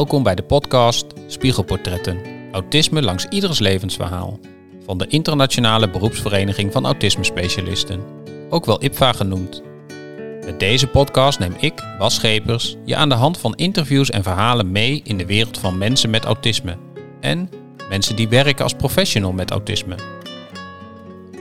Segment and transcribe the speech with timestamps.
[0.00, 2.20] Welkom bij de podcast Spiegelportretten.
[2.52, 4.38] Autisme langs ieders levensverhaal.
[4.84, 8.02] Van de Internationale Beroepsvereniging van Autisme Specialisten.
[8.48, 9.62] Ook wel IPVA genoemd.
[10.44, 14.72] Met deze podcast neem ik, Bas Schepers, je aan de hand van interviews en verhalen
[14.72, 16.76] mee in de wereld van mensen met autisme.
[17.20, 17.50] En
[17.88, 19.94] mensen die werken als professional met autisme.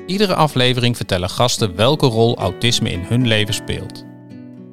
[0.06, 4.08] Iedere aflevering vertellen gasten welke rol autisme in hun leven speelt.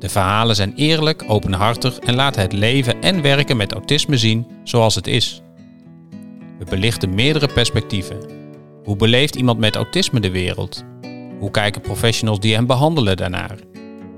[0.06, 4.94] De verhalen zijn eerlijk, openhartig en laten het leven en werken met autisme zien zoals
[4.94, 5.42] het is.
[6.58, 8.16] We belichten meerdere perspectieven.
[8.84, 10.84] Hoe beleeft iemand met autisme de wereld?
[11.38, 13.56] Hoe kijken professionals die hem behandelen daarnaar?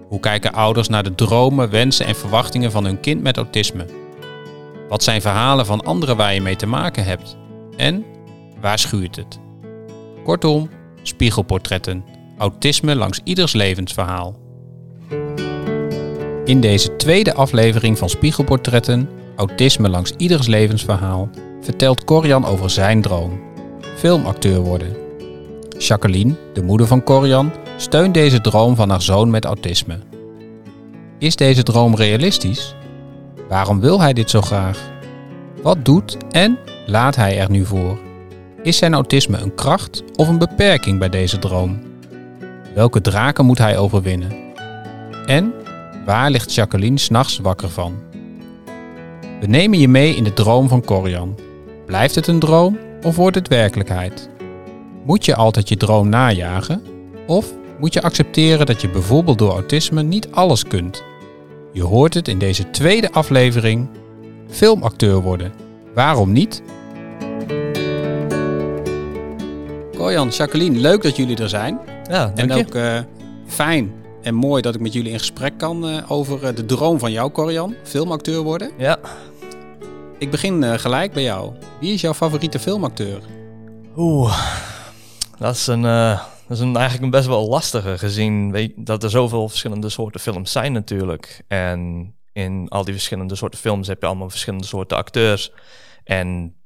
[0.08, 3.86] Hoe kijken ouders naar de dromen, wensen en verwachtingen van hun kind met autisme?
[4.88, 7.36] Wat zijn verhalen van anderen waar je mee te maken hebt?
[7.76, 8.04] En
[8.60, 9.38] waar schuurt het?
[10.24, 10.70] Kortom,
[11.02, 12.04] spiegelportretten.
[12.38, 14.47] Autisme langs ieders levensverhaal.
[16.48, 23.40] In deze tweede aflevering van Spiegelportretten, Autisme langs ieders levensverhaal, vertelt Corian over zijn droom:
[23.96, 24.96] filmacteur worden.
[25.78, 29.98] Jacqueline, de moeder van Corian, steunt deze droom van haar zoon met autisme.
[31.18, 32.74] Is deze droom realistisch?
[33.48, 34.90] Waarom wil hij dit zo graag?
[35.62, 37.98] Wat doet en laat hij er nu voor?
[38.62, 41.78] Is zijn autisme een kracht of een beperking bij deze droom?
[42.74, 44.32] Welke draken moet hij overwinnen?
[45.26, 45.52] En
[46.08, 47.94] waar ligt Jacqueline s'nachts wakker van?
[49.40, 51.38] We nemen je mee in de droom van Corian.
[51.86, 54.28] Blijft het een droom of wordt het werkelijkheid?
[55.04, 56.82] Moet je altijd je droom najagen?
[57.26, 61.02] Of moet je accepteren dat je bijvoorbeeld door autisme niet alles kunt?
[61.72, 63.88] Je hoort het in deze tweede aflevering.
[64.50, 65.52] Filmacteur worden.
[65.94, 66.62] Waarom niet?
[69.96, 71.78] Corian, Jacqueline, leuk dat jullie er zijn.
[72.10, 72.66] Ja, En dank je.
[72.66, 72.98] ook eh,
[73.46, 76.98] fijn en mooi dat ik met jullie in gesprek kan eh, over eh, de droom
[76.98, 77.74] van jou, Corian.
[77.82, 78.70] Filmacteur worden.
[78.78, 78.98] Ja.
[80.18, 81.52] Ik begin eh, gelijk bij jou.
[81.80, 83.22] Wie is jouw favoriete filmacteur?
[83.96, 84.38] Oeh,
[85.38, 89.10] dat is, een, dat is een, eigenlijk een best wel lastige gezien weet, dat er
[89.10, 91.44] zoveel verschillende soorten films zijn natuurlijk.
[91.48, 95.52] En in al die verschillende soorten films heb je allemaal verschillende soorten acteurs.
[96.04, 96.56] En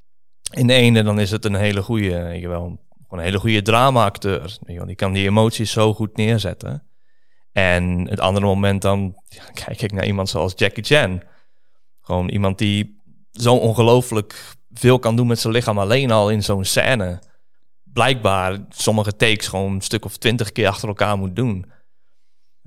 [0.50, 4.58] in de ene dan is het een hele goede, wel, gewoon een hele goede drama-acteur.
[4.66, 6.91] Die kan die emoties zo goed neerzetten.
[7.52, 11.22] En het andere moment dan ja, kijk ik naar iemand zoals Jackie Chan.
[12.00, 13.00] Gewoon iemand die
[13.32, 17.18] zo ongelooflijk veel kan doen met zijn lichaam alleen al in zo'n scène.
[17.84, 21.66] Blijkbaar sommige takes gewoon een stuk of twintig keer achter elkaar moet doen.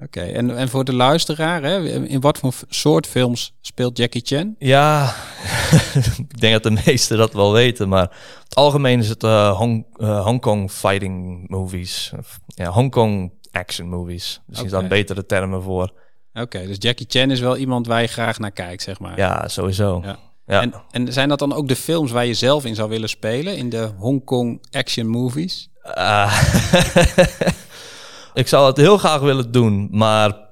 [0.03, 4.55] Oké, en, en voor de luisteraar, hè, in wat voor soort films speelt Jackie Chan?
[4.59, 5.15] Ja,
[6.29, 8.11] ik denk dat de meesten dat wel weten, maar
[8.43, 12.11] het algemeen is het eh, Hong, eh, Hong Kong fighting movies.
[12.17, 14.41] Of, Ja, Hong Kong action movies.
[14.47, 14.69] Dus Oké.
[14.69, 15.91] zijn betere termen voor.
[16.33, 19.17] Oké, dus Jackie Chan is wel iemand waar je graag naar kijkt, zeg maar.
[19.17, 20.01] Ja, sowieso.
[20.03, 20.17] Ja.
[20.47, 20.61] Ja.
[20.61, 23.57] En, en zijn dat dan ook de films waar je zelf in zou willen spelen?
[23.57, 25.69] In de Hongkong action movies?
[25.81, 26.41] Ah.
[28.33, 30.43] ik zou het heel graag willen doen, maar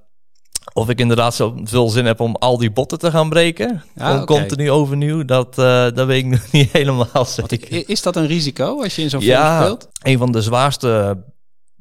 [0.74, 4.06] of ik inderdaad zo veel zin heb om al die botten te gaan breken, Ja,
[4.06, 4.34] gewoon oké.
[4.34, 7.90] continu overnieuw, dat, eh, dat weet ik nog niet helemaal zeker.
[7.90, 9.88] Is dat een risico als je in zo'n film speelt?
[10.02, 11.24] een van de zwaarste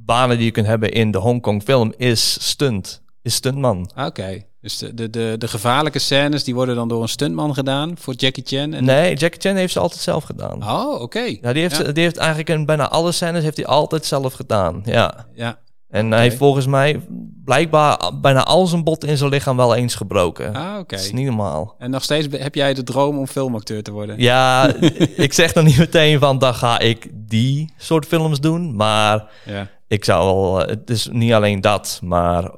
[0.04, 3.90] banen die je kunt hebben in de Hongkong film is stunt, is stuntman.
[3.96, 7.94] Oké, dus de, de, de, de gevaarlijke scènes die worden dan door een stuntman gedaan
[7.98, 8.72] voor Jackie Chan?
[8.74, 8.84] En...
[8.84, 10.62] Nee, Jackie Chan heeft ze altijd zelf gedaan.
[10.70, 11.36] Oh, oké.
[11.40, 11.92] Ja, die heeft, Ja.
[11.92, 14.82] die heeft eigenlijk in bijna alle scènes heeft hij altijd zelf gedaan.
[14.84, 15.26] Ja.
[15.34, 15.58] Ja,
[15.92, 17.00] En hij heeft volgens mij
[17.44, 20.54] blijkbaar bijna al zijn bot in zijn lichaam wel eens gebroken.
[20.54, 20.96] ah, oké.
[20.96, 21.74] Dat is niet normaal.
[21.78, 24.18] En nog steeds heb jij de droom om filmacteur te worden?
[24.20, 24.74] Ja,
[25.26, 28.76] ik zeg nog niet meteen van dan ga ik die soort films doen.
[28.76, 29.68] Maar Ja.
[29.88, 32.50] ik zou wel, eh, het is niet alleen dat, maar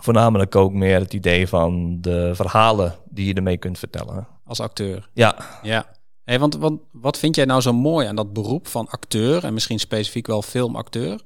[0.00, 4.26] voornamelijk ook meer het idee van de verhalen die je ermee kunt vertellen.
[4.46, 5.08] Als acteur.
[5.12, 5.86] Ja, Ja.
[6.24, 9.54] Hey, want, want wat vind jij nou zo mooi aan dat beroep van acteur en
[9.54, 11.20] misschien specifiek wel filmacteur?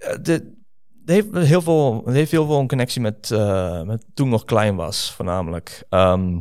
[0.00, 0.58] Eh, de,
[1.04, 5.12] heeft heel veel, heeft heel veel een connectie met, eh, met toen nog klein was,
[5.12, 5.82] voornamelijk.
[5.88, 6.38] Ehm,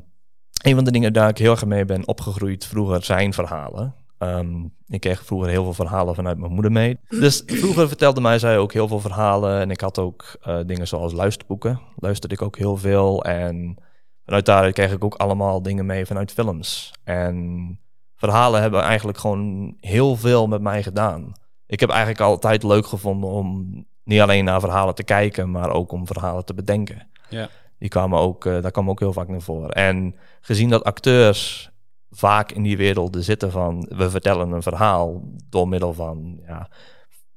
[0.63, 3.95] een van de dingen daar ik heel erg mee ben opgegroeid vroeger zijn verhalen.
[4.17, 6.99] Ehm, ik kreeg vroeger heel veel verhalen vanuit mijn moeder mee.
[7.09, 9.59] Dus vroeger vertelde mij zij ook heel veel verhalen.
[9.59, 11.81] En ik had ook eh, dingen zoals luisterboeken.
[11.95, 13.23] Luisterde ik ook heel veel.
[13.23, 13.77] En
[14.25, 16.91] vanuit daar kreeg ik ook allemaal dingen mee vanuit films.
[17.03, 17.79] En
[18.15, 21.33] verhalen hebben eigenlijk gewoon heel veel met mij gedaan.
[21.69, 23.73] Ik heb eigenlijk altijd leuk gevonden om
[24.03, 27.07] niet alleen naar verhalen te kijken, maar ook om verhalen te bedenken.
[27.29, 27.49] Ja.
[27.77, 29.71] Die kwamen ook, eh, daar kwam ook heel vaak naar voren.
[29.71, 31.69] En gezien dat acteurs
[32.11, 36.69] vaak in die werelden zitten van we vertellen een verhaal door middel van ja,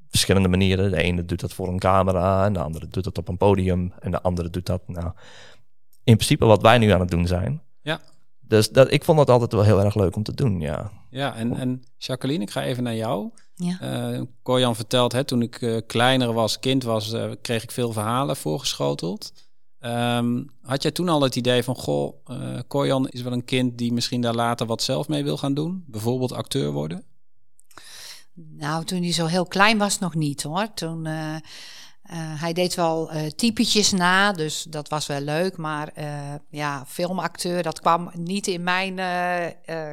[0.08, 0.90] verschillende manieren.
[0.90, 3.92] De ene doet dat voor een camera en de andere doet dat op een podium
[4.00, 5.12] en de andere doet dat nou
[6.04, 7.62] in principe wat wij nu aan het doen zijn.
[7.82, 8.00] Ja.
[8.52, 10.90] Dus dat, ik vond dat altijd wel heel erg leuk om te doen, ja.
[11.10, 13.30] Ja, en, en Jacqueline, ik ga even naar jou.
[13.54, 14.12] Ja.
[14.12, 17.92] Uh, Corjan vertelt, hè, toen ik uh, kleiner was, kind was, uh, kreeg ik veel
[17.92, 19.32] verhalen voorgeschoteld.
[19.80, 23.78] Um, had jij toen al het idee van, goh, uh, Corjan is wel een kind
[23.78, 25.84] die misschien daar later wat zelf mee wil gaan doen?
[25.86, 27.04] Bijvoorbeeld acteur worden?
[28.34, 30.72] Nou, toen hij zo heel klein was nog niet hoor.
[30.74, 31.08] Toen,
[32.12, 35.56] uh, uh, hij deed wel uh, typetjes na, dus dat was wel leuk.
[35.56, 35.92] Maar
[36.50, 38.98] ja, filmacteur, dat kwam niet in mijn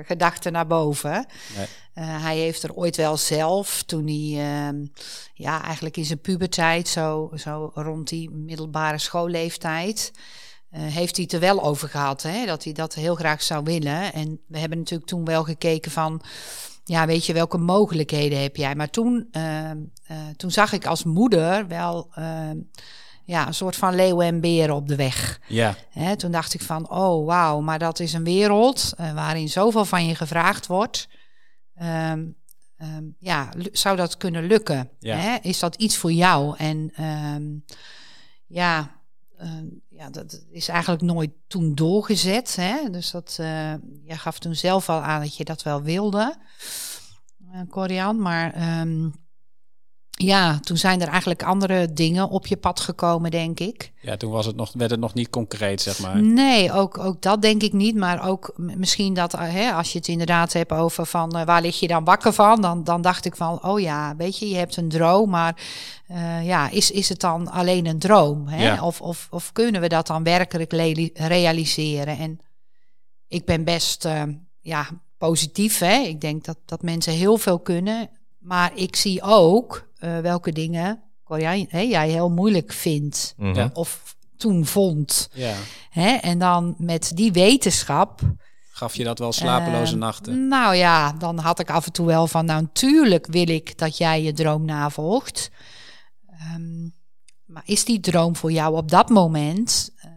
[0.06, 1.26] gedachten naar boven.
[1.56, 1.68] Nee.
[2.06, 4.86] hij heeft er ooit wel zelf, toen hij ehm,
[5.34, 10.12] ja, eigenlijk in zijn puberteit, zo, zo rond die middelbare schoolleeftijd...
[10.72, 12.46] heeft hij het er wel over gehad, hè?
[12.46, 14.14] dat hij dat heel graag zou willen.
[14.14, 16.22] En we hebben natuurlijk toen wel gekeken van
[16.90, 18.76] ja, weet je, welke mogelijkheden heb jij?
[18.76, 22.50] Maar toen, uh, uh, toen zag ik als moeder wel uh,
[23.26, 25.40] ja, een soort van leeuwen en beren op de weg.
[25.48, 25.76] Ja.
[25.90, 30.06] Hè, toen dacht ik van, oh wauw, maar dat is een wereld waarin zoveel van
[30.06, 31.10] je gevraagd wordt.
[31.82, 32.36] Um,
[32.78, 34.90] um, ja, zou dat kunnen lukken?
[35.00, 35.18] Ja.
[35.18, 35.38] Hè?
[35.42, 36.56] Is dat iets voor jou?
[36.58, 37.04] En
[37.36, 37.66] um,
[38.48, 38.92] ja,
[40.00, 42.56] ja, dat is eigenlijk nooit toen doorgezet.
[42.56, 42.90] Hè?
[42.90, 43.74] Dus dat, uh,
[44.04, 46.36] jij gaf toen zelf al aan dat je dat wel wilde,
[47.70, 48.22] uh.
[48.22, 49.14] Maar um,
[50.24, 53.92] ja, toen zijn er eigenlijk andere dingen op je pad gekomen, denk ik.
[54.02, 56.22] Ja, toen was het nog, werd het nog niet concreet, zeg maar.
[56.22, 57.96] Nee, ook, ook dat denk ik niet.
[57.96, 61.80] Maar ook misschien dat, hè, als je het inderdaad hebt over van uh, waar lig
[61.80, 64.78] je dan wakker van, dan, dan dacht ik van, oh ja, weet je, je hebt
[64.78, 65.62] een droom, maar
[66.12, 68.48] uh, ja, is, is het dan alleen een droom?
[68.48, 68.64] Hè?
[68.64, 68.84] Ja.
[68.84, 70.72] Of, of, of kunnen we dat dan werkelijk
[71.14, 72.18] realiseren?
[72.18, 72.40] En
[73.28, 74.24] ik ben best uh,
[74.60, 74.88] ja,
[75.18, 75.80] positief.
[75.80, 75.98] Hè?
[75.98, 78.10] Ik denk dat, dat mensen heel veel kunnen.
[78.40, 81.04] Maar ik zie ook uh, welke dingen
[81.38, 83.34] jij, hè, jij heel moeilijk vindt.
[83.38, 83.56] Mhm.
[83.56, 83.70] Ja.
[83.74, 85.30] Of toen vond.
[85.34, 85.56] Ja.
[85.90, 86.10] Hè?
[86.10, 88.22] En dan met die wetenschap.
[88.72, 90.48] Gaf je dat wel slapeloze eh, nachten?
[90.48, 93.98] Nou ja, dan had ik af en toe wel van, nou natuurlijk wil ik dat
[93.98, 95.52] jij je droom navolgt.
[96.56, 96.96] Um,
[97.46, 100.12] maar is die droom voor jou op dat moment uh,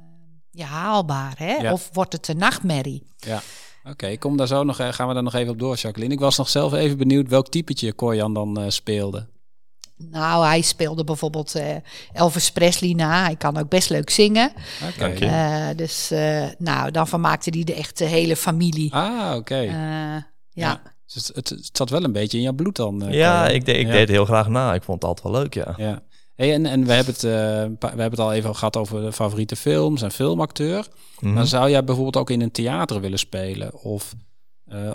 [0.50, 1.34] ja, haalbaar?
[1.37, 1.55] Hè?
[1.55, 1.73] Ja.
[1.73, 3.06] Of wordt het een nachtmerrie?
[3.17, 3.43] Ja.
[3.81, 6.14] Oké, okay, ik kom daar zo nog, gaan we daar nog even op door, Jacqueline.
[6.14, 9.29] Ik was nog zelf even benieuwd welk typetje Corjan dan uh, speelde.
[10.11, 11.75] Nou, hij speelde bijvoorbeeld uh,
[12.13, 13.25] Elvis Presley na.
[13.25, 14.53] Hij kan ook best leuk zingen.
[14.99, 15.69] Okay.
[15.71, 18.93] Uh, dus uh, nou, dan vermaakte hij de echte hele familie.
[18.95, 19.37] Ah, oké.
[19.37, 19.67] Okay.
[19.67, 20.27] ja.
[20.51, 20.83] ja.
[21.07, 23.07] Dus het, het, het, zat wel een beetje in jouw bloed dan.
[23.11, 23.93] ja, ik, de, ik ja.
[23.93, 24.75] deed heel graag na.
[24.75, 25.75] Ik vond het altijd wel leuk, ja.
[25.77, 26.03] ja.
[26.35, 29.57] Hey, en, en we, hebben het, we hebben het al even gehad over de favoriete
[29.57, 30.87] films en filmacteur.
[31.21, 31.33] Mhm.
[31.33, 33.75] Maar zou jij bijvoorbeeld ook in een theater willen spelen?
[33.75, 34.15] Of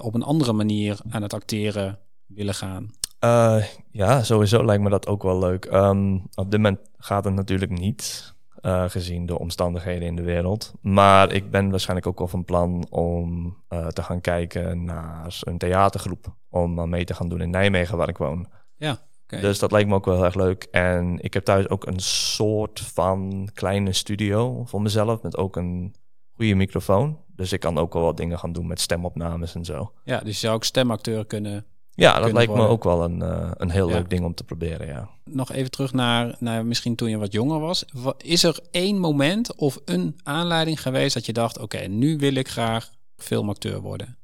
[0.01, 2.91] op een andere manier aan het acteren willen gaan?
[3.23, 5.65] Uh, ja, sowieso lijkt me dat ook wel leuk.
[5.65, 10.73] Um, op dit moment gaat het natuurlijk niet, uh, gezien de omstandigheden in de wereld.
[10.81, 15.57] Maar ik ben waarschijnlijk ook wel van plan om uh, te gaan kijken naar een
[15.57, 16.35] theatergroep.
[16.49, 18.47] Om mee te gaan doen in Nijmegen, waar ik woon.
[18.75, 19.41] Ja, okay.
[19.41, 20.63] Dus dat lijkt me ook wel heel erg leuk.
[20.63, 25.21] En ik heb thuis ook een soort van kleine studio voor mezelf.
[25.21, 25.95] Met ook een
[26.33, 27.19] goede microfoon.
[27.35, 29.91] Dus ik kan ook wel wat dingen gaan doen met stemopnames en zo.
[30.03, 31.65] Ja, dus je zou ook stemacteur kunnen
[31.97, 33.93] ja, dat lijkt me ook wel een, uh, een heel ja.
[33.93, 35.09] leuk ding om te proberen, ja.
[35.23, 37.85] Nog even terug naar, naar misschien toen je wat jonger was.
[38.17, 41.55] Is er één moment of een aanleiding geweest dat je dacht...
[41.55, 44.17] oké, okay, nu wil ik graag filmacteur worden?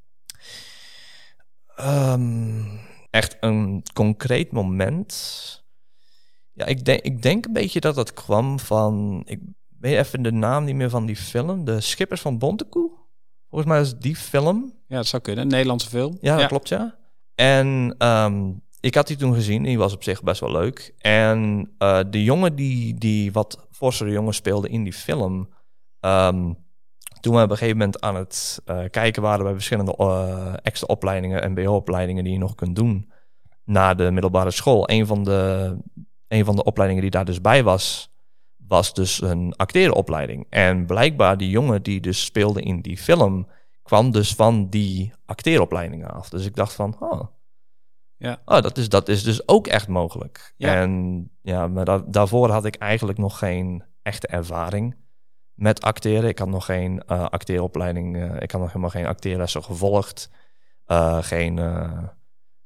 [1.80, 5.12] Um, echt een concreet moment?
[6.52, 9.22] Ja, ik denk, ik denk een beetje dat het kwam van...
[9.24, 9.40] Ik
[9.78, 11.64] weet even de naam niet meer van die film.
[11.64, 12.90] De Schippers van Bontekoe.
[13.48, 14.72] Volgens mij is die film.
[14.86, 15.42] Ja, dat zou kunnen.
[15.44, 16.18] Een Nederlandse film.
[16.20, 16.46] Ja, dat ja.
[16.46, 17.02] klopt, ja.
[17.34, 19.62] En um, ik had die toen gezien.
[19.62, 20.94] Die was op zich best wel leuk.
[20.98, 25.48] En uh, de jongen die, die wat forsere jongen speelde in die film.
[26.00, 26.56] Um,
[27.20, 30.86] toen we op een gegeven moment aan het uh, kijken waren bij verschillende uh, extra
[30.86, 33.10] opleidingen, MBO-opleidingen die je nog kunt doen
[33.64, 34.90] na de middelbare school.
[34.90, 35.76] Een van de,
[36.28, 38.10] een van de opleidingen die daar dus bij was,
[38.56, 40.46] was dus een acteeropleiding.
[40.50, 43.46] En blijkbaar die jongen die dus speelde in die film,
[43.84, 46.28] kwam dus van die acteeropleidingen af.
[46.28, 47.20] Dus ik dacht van, oh,
[48.16, 48.42] ja.
[48.44, 50.54] oh dat, is, dat is dus ook echt mogelijk.
[50.56, 50.74] Ja.
[50.74, 54.96] En ja, maar da daarvoor had ik eigenlijk nog geen echte ervaring
[55.54, 56.28] met acteren.
[56.28, 60.30] Ik had nog geen uh, acteeropleiding, uh, ik had nog helemaal geen acteerlessen gevolgd.
[60.86, 61.60] Uh, geen,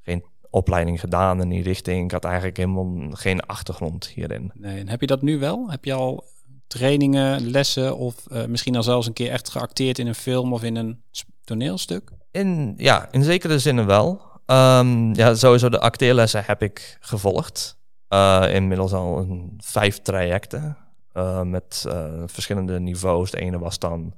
[0.01, 2.05] geen opleiding gedaan in die richting.
[2.05, 4.53] Ik had eigenlijk helemaal geen achtergrond hierin.
[4.55, 5.71] Nee, en heb je dat nu wel?
[5.71, 6.25] Heb je al
[6.69, 10.63] trainingen, lessen of uh, misschien al zelfs een keer echt geacteerd in een film of
[10.63, 11.03] in een
[11.45, 12.11] toneelstuk?
[12.31, 14.21] In, ja, in zekere zin wel.
[14.47, 17.79] Um, ja, sowieso de acteerlessen heb ik gevolgd.
[18.09, 20.77] Uh, inmiddels al een vijf trajecten
[21.15, 21.87] uh, met
[22.27, 23.31] verschillende niveaus.
[23.31, 24.15] De ene was dan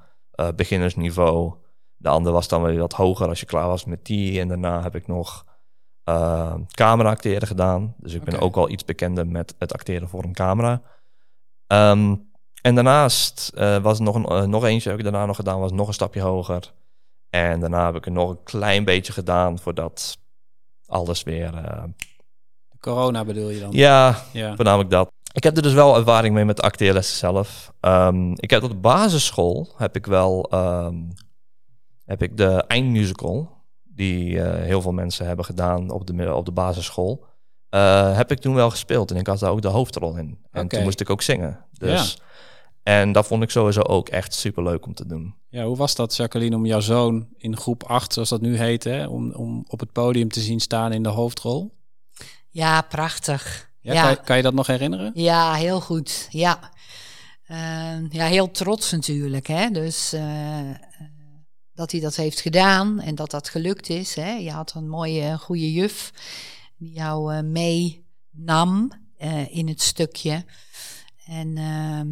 [0.57, 1.55] beginnersniveau,
[1.97, 4.41] De andere was dan weer wat hoger als je klaar was met die.
[4.41, 5.45] En daarna heb ik nog
[6.71, 7.95] camera acteren gedaan.
[7.99, 10.83] Dus ik ben ook al iets bekender met het acteren voor een camera.
[11.67, 12.17] Ehm,
[12.63, 15.61] en daarnaast eh, was er nog, een, eh, nog eentje heb ik daarna nog gedaan,
[15.61, 16.73] was nog een stapje hoger.
[17.31, 20.19] En daarna heb ik er nog een klein beetje gedaan voordat
[20.87, 21.55] alles weer...
[21.55, 21.83] eh,
[22.81, 23.71] Corona bedoel je dan?
[23.73, 24.55] ja, Ja.
[24.57, 25.11] voornamelijk dat.
[25.33, 27.73] Ik heb er dus wel ervaring mee met de acteerlessen zelf.
[27.81, 30.97] Ehm, ik heb op de basisschool heb ik wel ehm,
[32.05, 37.25] heb ik de eindmusical die heel veel mensen hebben gedaan op de op de basisschool.
[38.15, 40.39] heb ik toen wel gespeeld en ik had daar ook de hoofdrol in.
[40.51, 41.65] En toen moest ik ook zingen.
[41.73, 42.19] Dus,
[42.83, 45.35] En dat vond ik sowieso ook echt super leuk om te doen.
[45.49, 48.85] Ja, hoe was dat, Jacqueline, om jouw zoon in groep 8, zoals dat nu heet,
[48.85, 51.75] hè, om, om op het podium te zien staan in de hoofdrol?
[52.51, 53.71] Ja, prachtig.
[53.81, 55.11] Ja, Ja, Kan, je, kan je dat nog herinneren?
[55.15, 56.27] ja heel goed.
[56.31, 56.71] Ja.
[57.45, 59.47] Eh, ja, heel trots natuurlijk.
[59.47, 59.71] Hè?
[59.71, 60.71] Dus eh,
[61.75, 64.15] dat hij dat heeft gedaan en dat dat gelukt is.
[64.15, 64.33] Hè?
[64.33, 66.13] Je had een mooie, goede juf
[66.77, 70.45] die jou eh, meenam eh, in het stukje.
[71.27, 72.09] En ehm,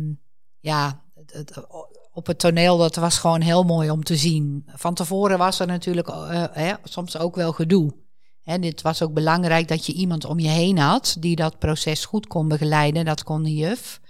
[0.69, 1.67] ja, het, het-
[2.13, 4.65] op het toneel, dat was gewoon heel mooi om te zien.
[4.75, 7.95] Van tevoren was er natuurlijk eh, hè, soms ook wel gedoe.
[8.43, 12.05] Hè, dit was ook belangrijk dat je iemand om je heen had die dat proces
[12.05, 13.05] goed kon begeleiden.
[13.05, 14.01] Dat kon de juf.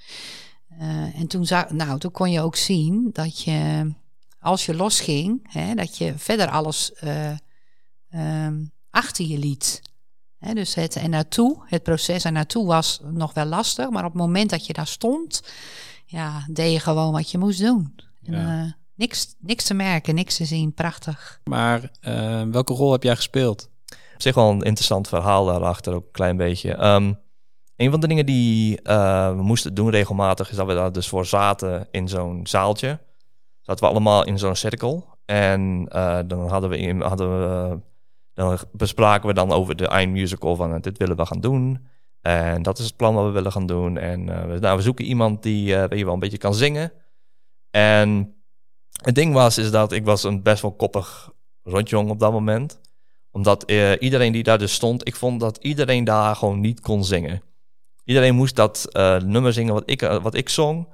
[0.78, 3.92] Eh, en toen, nou, toen kon je ook zien dat je,
[4.40, 7.30] als je losging, hè, dat je verder alles eh,
[8.10, 9.82] ehm, achter je liet.
[10.52, 14.20] Dus het er naartoe, het proces er naartoe was nog wel lastig, maar op het
[14.20, 15.42] moment dat je daar stond,
[16.10, 17.94] ja, deed je gewoon wat je moest doen.
[18.24, 18.62] En, Ja.
[18.64, 21.40] eh, niks, niks te merken, niks te zien, prachtig.
[21.44, 23.70] Maar eh, welke rol heb jij gespeeld?
[24.14, 26.74] Op zich wel een interessant verhaal daarachter, ook een klein beetje.
[26.74, 27.12] Ehm,
[27.76, 31.08] een van de dingen die eh, we moesten doen regelmatig, is dat we daar dus
[31.08, 32.98] voor zaten in zo'n zaaltje.
[33.60, 35.16] Zaten we allemaal in zo'n cirkel.
[35.24, 37.78] En eh, dan hadden we, in, hadden we,
[38.34, 41.86] dan bespraken we dan over de eindmusical van dit willen we gaan doen.
[42.20, 43.98] En dat is het plan wat we willen gaan doen.
[43.98, 46.92] En eh, we, nou, we zoeken iemand die eh, je wel een beetje kan zingen.
[47.70, 48.34] En
[49.02, 51.32] het ding was, is dat ik was een best wel koppig
[51.62, 52.80] rotjong op dat moment
[53.30, 57.04] omdat eh, iedereen die daar dus stond, ik vond dat iedereen daar gewoon niet kon
[57.04, 57.42] zingen.
[58.04, 58.88] Iedereen moest dat
[59.24, 60.88] nummer zingen wat ik, wat ik zong.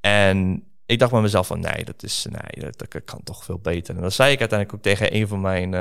[0.00, 3.58] En ik dacht bij mezelf van, nee, dat is, nee, dat, dat kan toch veel
[3.58, 3.96] beter.
[3.96, 5.74] En dat zei ik uiteindelijk ook tegen een van mijn,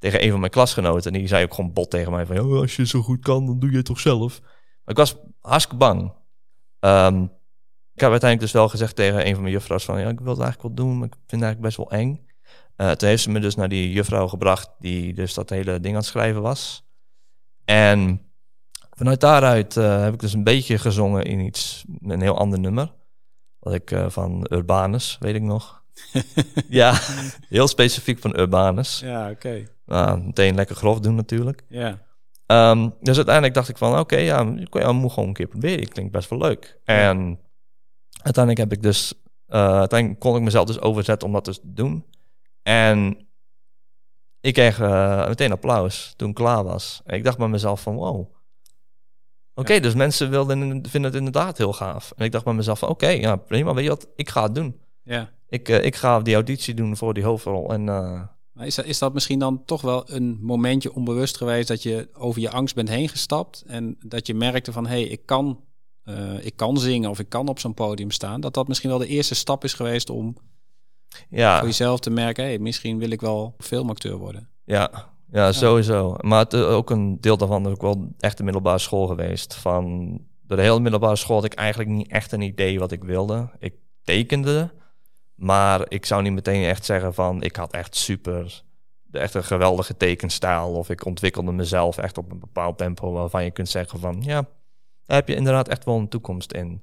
[0.00, 1.12] tegen een van mijn klasgenoten.
[1.12, 3.46] En die zei ook gewoon bot tegen mij van, "Ja, als je zo goed kan,
[3.46, 4.40] dan doe je het toch zelf.
[4.40, 4.50] Maar
[4.84, 6.12] ik was hartstikke bang.
[6.80, 7.22] Ehm,
[7.94, 10.32] ik heb uiteindelijk dus wel gezegd tegen een van mijn juffrouws van, ja, ik wil
[10.32, 12.28] het eigenlijk wel doen, maar ik vind het eigenlijk best wel eng.
[12.76, 15.94] Eh, toen heeft ze me dus naar die juffrouw gebracht die dus dat hele ding
[15.94, 16.84] aan het schrijven was.
[17.64, 18.20] En
[18.90, 22.92] vanuit daaruit eh, heb ik dus een beetje gezongen in iets, een heel ander nummer.
[23.58, 25.82] Wat ik eh, van Urbanus, weet ik nog.
[26.68, 26.98] ja,
[27.48, 29.00] heel specifiek van Urbanus.
[29.00, 29.68] Ja, oké.
[29.90, 31.62] Nou, meteen lekker grof doen natuurlijk.
[31.68, 31.98] Ja.
[32.46, 35.80] Ehm, dus uiteindelijk dacht ik van, oké, ja, ik ja, moet gewoon een keer proberen.
[35.80, 36.78] Het klinkt best wel leuk.
[36.84, 37.40] En
[38.22, 39.14] uiteindelijk heb ik dus,
[39.46, 42.06] eh, uiteindelijk kon ik mezelf dus overzetten om dat dus te doen.
[42.62, 43.26] En
[44.40, 47.00] ik kreeg eh, meteen applaus toen ik klaar was.
[47.04, 48.34] En ik dacht bij mezelf van, wow.
[49.54, 52.12] Oké, dus mensen wilden, vinden het inderdaad heel gaaf.
[52.16, 54.54] En ik dacht bij mezelf van, oké, ja, prima, weet je wat, ik ga het
[54.54, 54.80] doen.
[55.02, 55.30] ja.
[55.48, 57.72] Ik, eh, ik ga die auditie doen voor die hoofdrol.
[57.72, 57.88] En
[58.52, 62.08] Maar is dat, is dat misschien dan toch wel een momentje onbewust geweest dat je
[62.12, 65.64] over je angst bent heen gestapt en dat je merkte van hé, hey, ik, kan,
[66.04, 68.40] eh, ik kan zingen of ik kan op zo'n podium staan.
[68.40, 70.36] Dat dat misschien wel de eerste stap is geweest om
[71.28, 74.48] ja, voor jezelf te merken, hé, hey, misschien wil ik wel filmacteur worden.
[74.64, 76.16] Ja, ja, sowieso.
[76.20, 79.54] Maar het, eh, ook een deel daarvan is ook wel echt de middelbare school geweest.
[79.54, 80.08] Van
[80.46, 83.50] door de hele middelbare school had ik eigenlijk niet echt een idee wat ik wilde.
[83.58, 84.70] Ik tekende,
[85.40, 88.62] maar ik zou niet meteen echt zeggen van ik had echt super,
[89.10, 90.72] echt een geweldige tekenstijl.
[90.72, 94.48] Of ik ontwikkelde mezelf echt op een bepaald tempo waarvan je kunt zeggen van ja,
[95.04, 96.82] daar heb je inderdaad echt wel een toekomst in.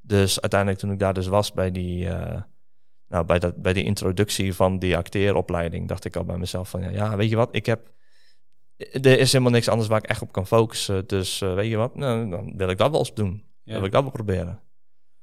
[0.00, 2.42] Dus uiteindelijk toen ik daar dus was bij die, eh,
[3.08, 6.80] nou, bij, dat, bij die introductie van die acteeropleiding, dacht ik al bij mezelf van
[6.80, 7.90] ja, ja weet je wat, ik heb.
[8.76, 11.06] Er is helemaal niks anders waar ik echt op kan focussen.
[11.06, 13.44] Dus eh, weet je wat, nou, dan wil ik dat wel eens doen.
[13.64, 14.60] Dan wil ik dat wel proberen.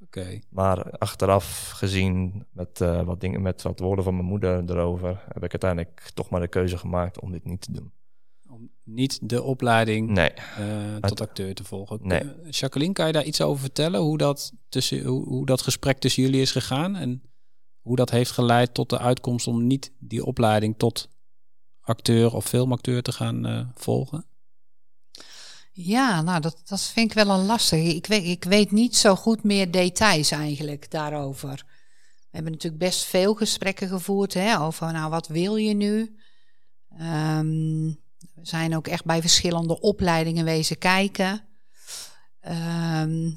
[0.02, 0.40] Oké.
[0.50, 5.44] Maar achteraf gezien, met, eh, wat dingen, met wat woorden van mijn moeder erover, heb
[5.44, 7.92] ik uiteindelijk toch maar de keuze gemaakt om dit niet te doen.
[8.50, 11.98] Om niet de opleiding Nee, eh, tot acteur te volgen.
[12.02, 12.20] Nee.
[12.20, 14.00] Eh, Jacqueline, kan je daar iets over vertellen?
[14.00, 17.22] Hoe dat, tussen, hoe, hoe dat gesprek tussen jullie is gegaan en
[17.80, 21.08] hoe dat heeft geleid tot de uitkomst om niet die opleiding tot
[21.80, 24.26] acteur of filmacteur te gaan volgen?
[25.78, 27.94] Ja, nou, dat, dat vind ik wel een lastig.
[27.94, 31.64] Ik weet, ik weet niet zo goed meer details eigenlijk daarover.
[32.30, 36.16] hebben natuurlijk best veel gesprekken gevoerd hè, over, nou, wat wil je nu?
[36.98, 37.86] Ehm,
[38.34, 41.44] we zijn ook echt bij verschillende opleidingen wezen kijken.
[42.40, 43.30] Ehm,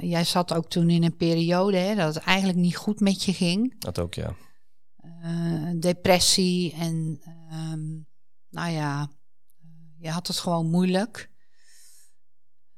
[0.00, 3.32] jij zat ook toen in een periode hè, dat het eigenlijk niet goed met je
[3.32, 3.80] ging.
[3.80, 4.34] Dat ook, ja.
[5.24, 7.20] Uh, depressie en
[7.52, 8.06] um,
[8.50, 9.10] nou ja,
[10.02, 11.30] je had het gewoon moeilijk.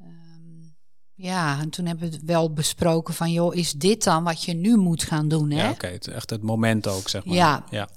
[0.01, 0.77] Um,
[1.15, 4.55] ja, en toen hebben we het wel besproken van, joh, is dit dan wat je
[4.55, 5.51] nu moet gaan doen?
[5.51, 5.65] Hè?
[5.65, 7.35] Ja, oké, echt het moment ook, zeg maar.
[7.35, 7.65] Ja.
[7.71, 7.89] ja.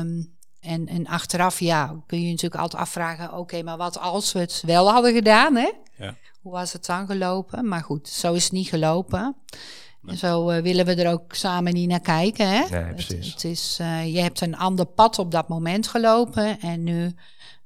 [0.00, 4.32] Um, en, en achteraf, ja, kun je, je natuurlijk altijd afvragen, oké, maar wat als
[4.32, 5.72] we het wel hadden gedaan, hè?
[5.96, 6.16] Ja.
[6.40, 7.68] Hoe was het dan gelopen?
[7.68, 9.36] Maar goed, zo is het niet gelopen.
[10.06, 12.48] En zo uh, willen we er ook samen niet naar kijken.
[12.48, 12.68] Hè?
[12.68, 13.26] Nee, precies.
[13.26, 16.60] Het, het is, uh, je hebt een ander pad op dat moment gelopen.
[16.60, 17.14] En nu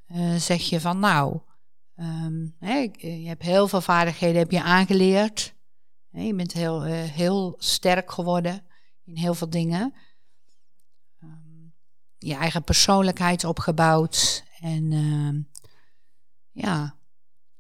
[0.09, 1.41] uh, zeg je van nou,
[1.97, 5.55] um, hè, je hebt heel veel vaardigheden heb je aangeleerd.
[6.11, 8.63] Hè, je bent heel, heel sterk geworden
[9.05, 9.95] in heel veel dingen.
[11.23, 11.73] Um,
[12.19, 14.45] je eigen persoonlijkheid opgebouwd.
[14.61, 15.45] En uh,
[16.51, 16.97] ja,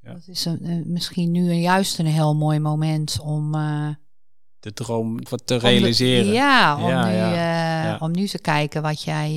[0.00, 3.54] ja, dat is een, misschien nu juist een heel mooi moment om
[4.68, 6.32] de droom wat te realiseren.
[6.32, 9.30] ja, om, nu, uh, om nu te kijken wat jij,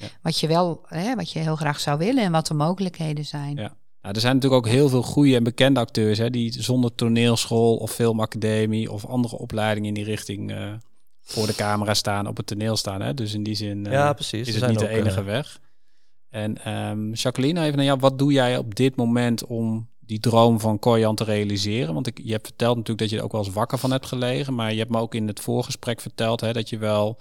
[0.00, 3.24] uh, wat je wel, hè, wat je heel graag zou willen en wat de mogelijkheden
[3.24, 3.56] zijn.
[3.56, 3.76] Ja.
[4.02, 7.76] Nou, er zijn natuurlijk ook heel veel goede en bekende acteurs hè, die zonder toneelschool
[7.76, 10.72] of filmacademie of andere opleidingen in die richting uh,
[11.20, 13.00] voor de camera staan, op het toneel staan.
[13.00, 13.14] Hè.
[13.14, 14.48] Dus in die zin ja, precies.
[14.48, 15.60] is het niet de enige weg.
[16.30, 20.60] En um, Jacqueline, even naar jou, wat doe jij op dit moment om die droom
[20.60, 21.94] van Koyan te realiseren?
[21.94, 24.06] Want ik, je hebt verteld natuurlijk dat je er ook wel eens wakker van hebt
[24.06, 24.54] gelegen.
[24.54, 27.16] Maar je hebt me ook in het voorgesprek verteld hè, dat je wel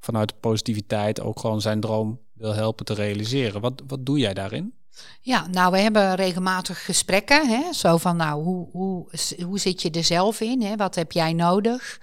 [0.00, 3.60] vanuit de positiviteit ook gewoon zijn droom wil helpen te realiseren.
[3.60, 4.74] Wat, wat doe jij daarin?
[5.20, 7.48] Ja, nou, we hebben regelmatig gesprekken.
[7.48, 7.72] Hè?
[7.72, 9.08] Zo van, nou, hoe, hoe,
[9.44, 10.62] hoe zit je er zelf in?
[10.62, 10.76] Hè?
[10.76, 12.00] Wat heb jij nodig?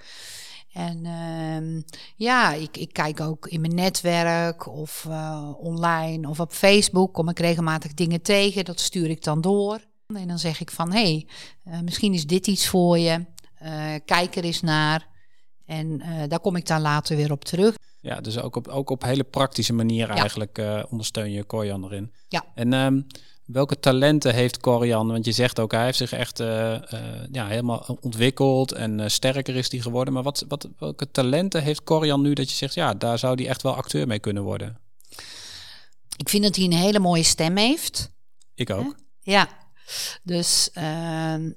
[0.74, 1.82] En uh,
[2.16, 7.30] ja, ik, ik, kijk ook in mijn netwerk of uh, online of op Facebook kom
[7.30, 8.66] ik regelmatig dingen tegen.
[8.66, 9.80] Dat stuur ik dan door.
[10.14, 11.28] En dan zeg ik van, hé, hey,
[11.68, 13.26] uh, misschien is dit iets voor je.
[13.64, 15.08] Uh, kijk er eens naar.
[15.66, 17.76] En uh, daar kom ik dan later weer op terug.
[18.02, 22.12] Ja, dus ook op, ook op hele praktische manier eigenlijk ondersteun je Corian erin.
[22.28, 22.46] Ja.
[22.56, 23.08] En um,
[23.46, 25.08] welke talenten heeft Corian?
[25.08, 26.38] Want je zegt ook, hij heeft zich echt
[27.32, 30.14] ja, helemaal ontwikkeld en sterker is hij geworden.
[30.14, 33.48] Maar wat, wat, welke talenten heeft Corian nu dat je zegt, ja, daar zou hij
[33.48, 34.80] echt wel acteur mee kunnen worden?
[36.18, 38.12] Ik vind dat hij een hele mooie stem heeft.
[38.56, 38.96] Ik ook.
[39.20, 39.50] Ja,
[40.24, 40.84] dus uh,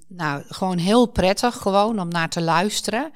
[0.09, 3.13] nou, gewoon heel prettig gewoon om naar te luisteren.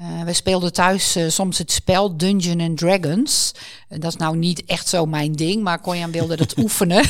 [0.00, 3.52] Uh, we speelden thuis uh, soms het spel Dungeon and Dragons.
[3.88, 7.04] Uh, dat is nou niet echt zo mijn ding, maar Konjan wilde dat oefenen.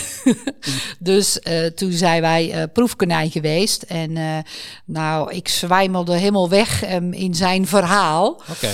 [0.98, 1.38] dus
[1.74, 3.82] toen zijn wij proefkonijn geweest.
[3.82, 4.44] En
[4.84, 8.42] nou, ik zwijmelde helemaal weg um, in zijn verhaal.
[8.50, 8.70] Oké.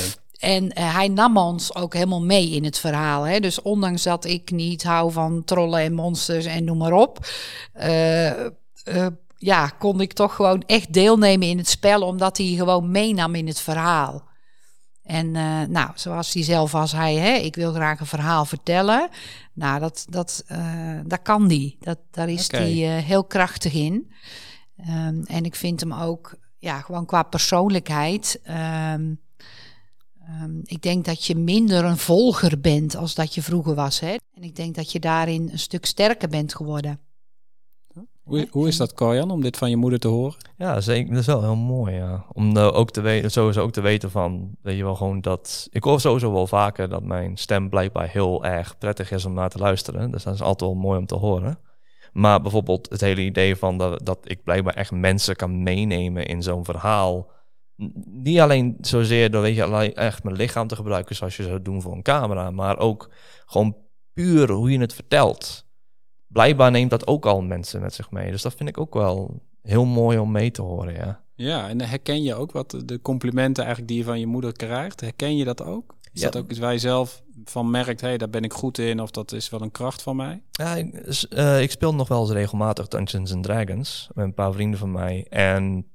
[0.46, 3.22] En uh, hij nam ons ook helemaal mee in het verhaal.
[3.22, 3.40] Hè?
[3.40, 7.26] Dus ondanks dat ik niet hou van trollen en monsters en noem maar op.
[7.74, 8.46] Uh, uh,
[9.36, 13.46] ja, kon ik toch gewoon echt deelnemen in het spel, omdat hij gewoon meenam in
[13.46, 14.24] het verhaal.
[15.02, 15.30] En
[15.70, 19.08] nou, zoals hij zelf als hij, hè, ik wil graag een verhaal vertellen.
[19.52, 20.44] Nou, dat, dat,
[21.04, 21.76] dat kan die.
[21.80, 22.78] Dat, daar is okay.
[22.78, 24.12] hij heel krachtig in.
[24.88, 28.40] Um, en ik vind hem ook, ja, gewoon qua persoonlijkheid.
[28.94, 29.24] Um,
[30.28, 34.00] Um, ik denk dat je minder een volger bent als dat je vroeger was.
[34.00, 34.16] Hè?
[34.34, 37.00] En ik denk dat je daarin een stuk sterker bent geworden.
[38.22, 40.36] Hoe, hoe is dat, Koyan, om dit van je moeder te horen?
[40.56, 41.10] Ja, zeker.
[41.10, 42.24] Dat is wel heel mooi, ja.
[42.32, 45.68] Om uh, ook te weten, sowieso ook te weten van, weet je wel, gewoon dat...
[45.70, 49.50] Ik hoor sowieso wel vaker dat mijn stem blijkbaar heel erg prettig is om naar
[49.50, 50.10] te luisteren.
[50.10, 51.58] Dus dat is altijd wel mooi om te horen.
[52.12, 56.42] Maar bijvoorbeeld het hele idee van dat, dat ik blijkbaar echt mensen kan meenemen in
[56.42, 57.30] zo'n verhaal
[58.04, 61.82] niet alleen zozeer door weet je, echt mijn lichaam te gebruiken zoals je zou doen
[61.82, 63.10] voor een camera, maar ook
[63.46, 63.76] gewoon
[64.12, 65.66] puur hoe je het vertelt.
[66.26, 68.30] Blijkbaar neemt dat ook al mensen met zich mee.
[68.30, 71.24] Dus dat vind ik ook wel heel mooi om mee te horen, ja.
[71.34, 75.00] Ja, en herken je ook wat de complimenten eigenlijk die je van je moeder krijgt?
[75.00, 75.94] Herken je dat ook?
[76.12, 76.30] Is ja.
[76.30, 79.00] dat ook iets waar je zelf van merkt, hé, hey, daar ben ik goed in,
[79.00, 80.42] of dat is wel een kracht van mij?
[80.50, 84.52] Ja, ik, uh, ik speel nog wel eens regelmatig Dungeons and Dragons met een paar
[84.52, 85.26] vrienden van mij.
[85.28, 85.86] En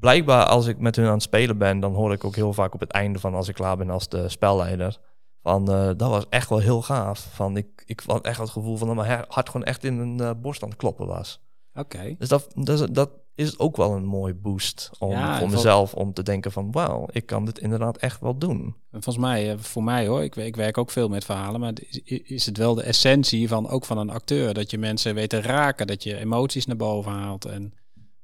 [0.00, 2.74] blijkbaar als ik met hun aan het spelen ben, dan hoor ik ook heel vaak
[2.74, 4.98] op het einde van als ik klaar ben als de spelleider.
[5.42, 7.28] Van uh, dat was echt wel heel gaaf.
[7.32, 10.18] Van ik, ik had echt het gevoel van dat mijn hart gewoon echt in een
[10.20, 11.40] uh, borst aan het kloppen was.
[11.74, 12.14] Oké.
[12.18, 16.12] Dus dat, dat, dat is ook wel een mooi boost om, ja, voor mezelf om
[16.12, 18.76] te denken van wauw, ik kan dit inderdaad echt wel doen.
[18.90, 22.00] Volgens mij, eh, voor mij hoor, ik, ik werk ook veel met verhalen, maar is,
[22.22, 25.40] is het wel de essentie van ook van een acteur dat je mensen weet te
[25.40, 27.74] raken, dat je emoties naar boven haalt en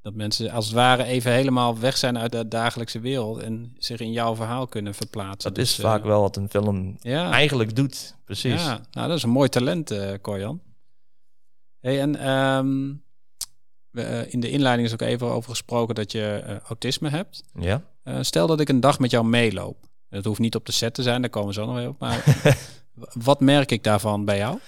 [0.03, 4.01] Dat mensen als het ware even helemaal weg zijn uit de dagelijkse wereld en zich
[4.01, 5.55] in jouw verhaal kunnen verplaatsen.
[5.55, 8.17] Dat is Dus, vaak eh, wel wat een film ja, eigenlijk doet.
[8.25, 8.63] Precies.
[8.63, 10.61] ja, nou dat is een mooi talent, Corjan.
[11.81, 12.93] Hey, en ehm,
[13.91, 17.43] we, eh, in de inleiding is ook even over gesproken dat je autisme hebt.
[17.55, 17.83] Ja.
[18.21, 19.77] Stel dat ik een dag met jou meeloop.
[20.09, 21.99] Dat hoeft niet op de set te zijn, daar komen we zo nog even op.
[21.99, 22.25] Maar
[23.25, 24.59] wat merk ik daarvan bij jou?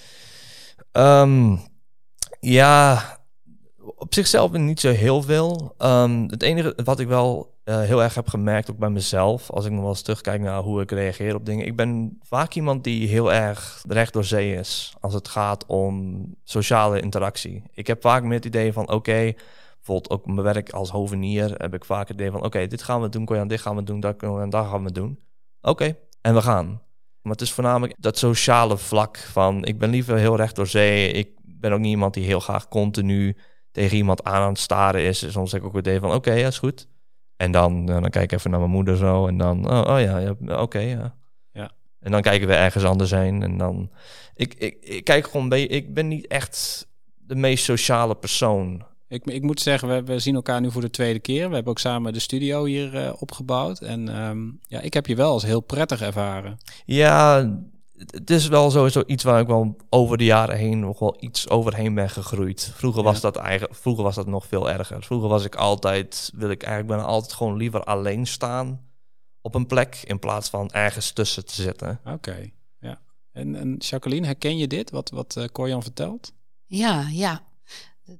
[0.93, 1.57] Ehm,
[2.41, 3.19] ja,
[4.05, 5.75] op zichzelf niet zo heel veel.
[5.79, 9.65] Ehm, het enige wat ik wel eh, heel erg heb gemerkt, ook bij mezelf, als
[9.65, 11.67] ik nog wel eens terugkijk naar hoe ik reageer op dingen.
[11.67, 16.25] Ik ben vaak iemand die heel erg recht door zee is als het gaat om
[16.43, 17.63] sociale interactie.
[17.73, 19.33] Ik heb vaak meer het idee van, oké,
[19.77, 23.01] bijvoorbeeld ook mijn werk als hovenier, heb ik vaak het idee van, oké, dit gaan
[23.01, 25.19] we doen, Koyan, dit gaan we doen, dat en dat gaan we doen.
[25.61, 26.83] Oké, en we gaan.
[27.23, 31.13] Maar het is voornamelijk dat sociale vlak van ik ben liever heel recht door zee.
[31.13, 33.37] Ik ben ook niet iemand die heel graag continu
[33.75, 35.33] tegen iemand aan aan het staren is.
[35.33, 36.89] Soms heb ik ook het idee van oké, ja, is goed.
[37.37, 40.01] En dan, eh, dan kijk ik even naar mijn moeder zo en dan, oh, oh
[40.01, 41.15] ja, ja oké, ja.
[41.53, 41.71] Ja.
[42.01, 43.91] En dan kijken we ergens anders heen en dan...
[44.35, 48.85] Ik, ik, ik kijk gewoon, ik ben niet echt de meest sociale persoon.
[49.09, 51.49] Ik, ik moet zeggen, we, we zien elkaar nu voor de tweede keer.
[51.49, 53.81] We hebben ook samen de studio hier eh, opgebouwd.
[53.81, 56.59] En ehm, ja, ik heb je wel als heel prettig ervaren.
[56.85, 57.51] Ja,
[58.07, 61.49] het- is wel sowieso iets waar ik wel over de jaren heen nog wel iets
[61.49, 62.73] overheen ben gegroeid.
[62.75, 65.03] Vroeger was dat eigenlijk, vroeger was dat nog veel erger.
[65.03, 68.81] Vroeger was ik altijd, wil ik eigenlijk ben altijd gewoon liever alleen staan
[69.41, 72.01] op een plek in plaats van ergens tussen te zitten.
[72.05, 73.01] Oké, ja.
[73.33, 76.33] En, en Jacqueline, herken je dit, wat, wat eh Corjan vertelt?
[76.67, 77.43] Ja, ja.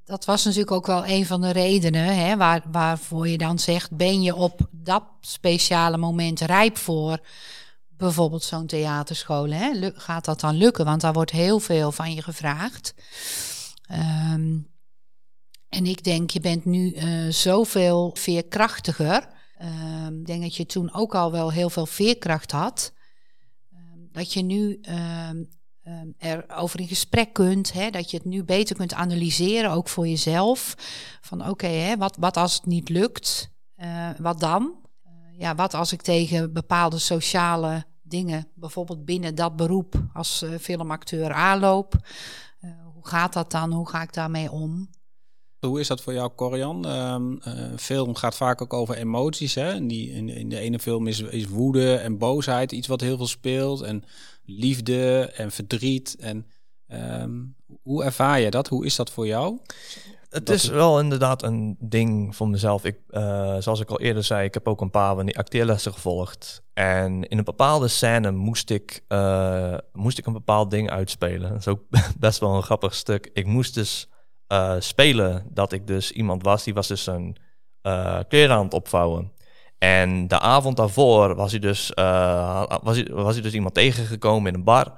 [0.05, 3.97] Dat was natuurlijk ook wel een van de redenen hè, waar, waarvoor je dan zegt:
[3.97, 7.19] ben je op dat speciale moment rijp voor
[7.97, 9.51] bijvoorbeeld zo'n theaterschool?
[9.51, 9.91] Hè?
[9.95, 10.85] Gaat dat dan lukken?
[10.85, 12.95] Want daar wordt heel veel van je gevraagd.
[13.87, 14.59] Ehm,
[15.69, 19.29] en ik denk, je bent nu eh, zoveel veerkrachtiger.
[19.57, 22.93] Ehm, ik denk dat je toen ook al wel heel veel veerkracht had.
[23.73, 24.81] Ehm, dat je nu
[26.19, 27.73] erover in gesprek kunt.
[27.73, 30.75] Hè, dat je het nu beter kunt analyseren, ook voor jezelf.
[31.21, 33.53] Van oké, hè, wat, wat als het niet lukt?
[33.75, 34.84] Eh, wat dan?
[35.39, 41.33] Ja, wat als ik tegen bepaalde sociale dingen, bijvoorbeeld binnen dat beroep als eh, filmacteur
[41.33, 41.95] aanloop?
[42.61, 43.73] Eh, hoe gaat dat dan?
[43.73, 44.91] Hoe ga ik daarmee om?
[45.61, 46.33] Hoe is dat voor jou,
[46.85, 49.55] eh, een film gaat vaak ook over emoties.
[49.55, 49.73] Hè?
[49.73, 53.17] En die, in, in de ene film is, is woede en boosheid iets wat heel
[53.17, 53.81] veel speelt.
[53.81, 54.05] En
[54.45, 56.17] liefde en verdriet.
[56.19, 56.47] En
[56.87, 57.43] ehm,
[57.83, 58.69] hoe ervaar je dat?
[58.69, 59.59] Hoe is dat voor jou?
[60.35, 62.85] Het is wel inderdaad een ding voor mezelf.
[62.85, 65.93] Ik, eh, zoals ik al eerder zei, ik heb ook een paar van die acteerlessen
[65.93, 66.63] gevolgd.
[66.73, 71.51] En in een bepaalde scène moest ik, eh, moest ik een bepaald ding uitspelen.
[71.51, 71.83] Dat is ook
[72.19, 73.31] best wel een grappig stuk.
[73.33, 74.09] Ik moest dus
[74.47, 76.65] eh, spelen dat ik dus iemand was.
[76.65, 77.37] Die was dus een
[78.29, 79.33] kleren aan het opvouwen.
[79.79, 81.93] En de avond daarvoor was hij dus,
[82.83, 84.93] was hij, was hij dus iemand tegengekomen in een bar.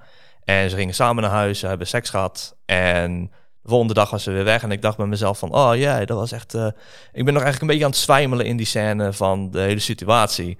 [0.45, 2.57] En ze gingen samen naar huis, ze hebben seks gehad.
[2.65, 3.31] En
[3.67, 4.63] volgende dag was ze weer weg.
[4.63, 6.55] En ik dacht bij mezelf van, oh ja, dat was echt...
[6.55, 6.67] eh,
[7.13, 9.81] ik ben nog eigenlijk een beetje aan het zwijmelen in die scène van de hele
[9.81, 10.59] situatie.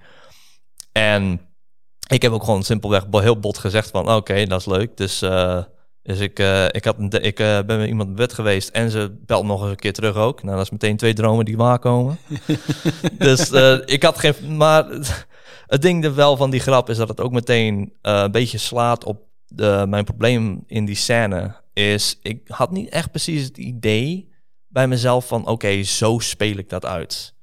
[0.91, 1.41] En
[2.07, 4.97] ik heb ook gewoon simpelweg heel bot gezegd van, oké, dat is leuk.
[4.97, 5.63] Dus, eh,
[6.03, 9.45] dus ik, eh, ik, had ik ben met iemand in bed geweest en ze belt
[9.45, 10.43] nog eens een keer terug ook.
[10.43, 12.17] Nou, dat is meteen twee dromen die waarkomen.
[13.17, 13.51] dus
[13.85, 14.57] ik had geen...
[14.57, 14.85] Maar
[15.67, 19.03] het ding er wel van die grap is dat het ook meteen een beetje slaat
[19.03, 21.65] op de, mijn probleem in die scène.
[21.77, 24.29] Is, ik had niet echt precies het idee
[24.67, 27.33] bij mezelf van, oké, zo speel ik dat uit.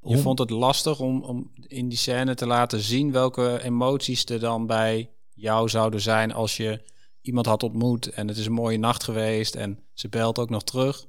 [0.00, 4.40] Je vond het lastig om, om in die scène te laten zien welke emoties er
[4.40, 6.82] dan bij jou zouden zijn als je
[7.20, 10.62] iemand had ontmoet en het is een mooie nacht geweest en ze belt ook nog
[10.62, 11.06] terug.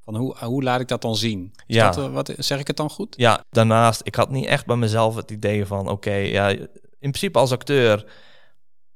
[0.00, 1.52] Van hoe, hoe laat ik dat dan zien?
[1.66, 1.90] Is Ja.
[1.90, 3.14] dat, eh, wat, zeg ik het dan goed?
[3.18, 6.68] Ja, daarnaast, ik had niet echt bij mezelf het idee van, oké, ja, in
[6.98, 8.12] principe als acteur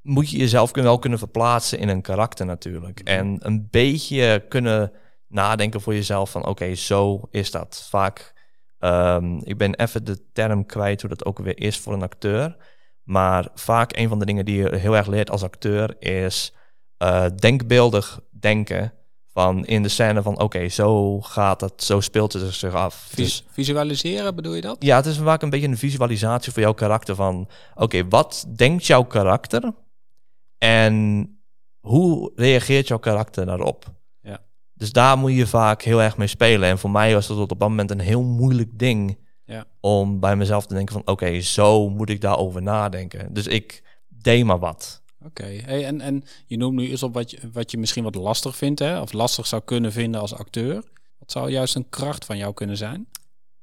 [0.05, 2.99] moet je jezelf wel kunnen verplaatsen in een karakter natuurlijk.
[2.99, 4.91] En een beetje kunnen
[5.27, 7.87] nadenken voor jezelf van, oké, zo is dat.
[7.89, 8.33] Vaak,
[8.79, 12.55] ehm, ik ben even de term kwijt hoe dat ook weer is voor een acteur.
[13.03, 16.53] Maar vaak een van de dingen die je heel erg leert als acteur is
[16.97, 18.93] eh, denkbeeldig denken.
[19.31, 23.11] Van in de scène van oké, zo gaat het, zo speelt het zich af.
[23.15, 24.75] Dus- Vis- visualiseren bedoel je dat?
[24.79, 27.49] ja, het is vaak een beetje een visualisatie voor jouw karakter van...
[27.75, 29.73] Oké, wat denkt jouw karakter?
[30.65, 31.29] En
[31.79, 33.93] hoe reageert jouw karakter daarop?
[34.21, 34.41] Ja.
[34.73, 36.69] Dus daar moet je vaak heel erg mee spelen.
[36.69, 39.23] En voor mij was dat op dat moment een heel moeilijk ding...
[39.47, 39.65] Ja.
[39.79, 41.01] om bij mezelf te denken van...
[41.05, 43.33] Oké, zo moet ik daarover nadenken.
[43.33, 45.01] Dus ik deed maar wat.
[45.25, 48.15] Oké, hey, en, en je noemt nu eens op wat je, wat je misschien wat
[48.15, 49.01] lastig vindt, hè?
[49.01, 50.83] of lastig zou kunnen vinden als acteur.
[51.19, 53.07] Wat zou juist een kracht van jou kunnen zijn?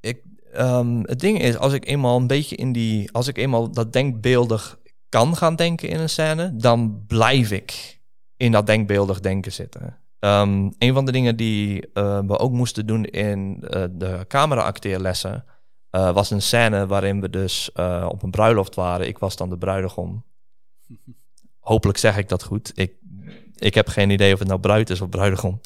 [0.00, 3.70] Ik, ehm, het ding is, als ik eenmaal een beetje in die, als ik eenmaal
[3.70, 4.78] dat denkbeeldig
[5.12, 8.00] kan gaan denken in een scène, dan blijf ik
[8.36, 9.98] in dat denkbeeldig denken zitten.
[10.18, 15.44] Um, een van de dingen die uh, we ook moesten doen in uh, de camera-acteerlessen
[15.90, 17.72] uh, was een scène waarin we dus
[18.08, 19.06] op een bruiloft waren.
[19.06, 20.24] Ik was dan de bruidegom.
[21.58, 22.72] Hopelijk zeg ik dat goed.
[22.74, 22.92] Ik
[23.56, 25.60] ik heb geen idee of het nou bruid is of bruidegom.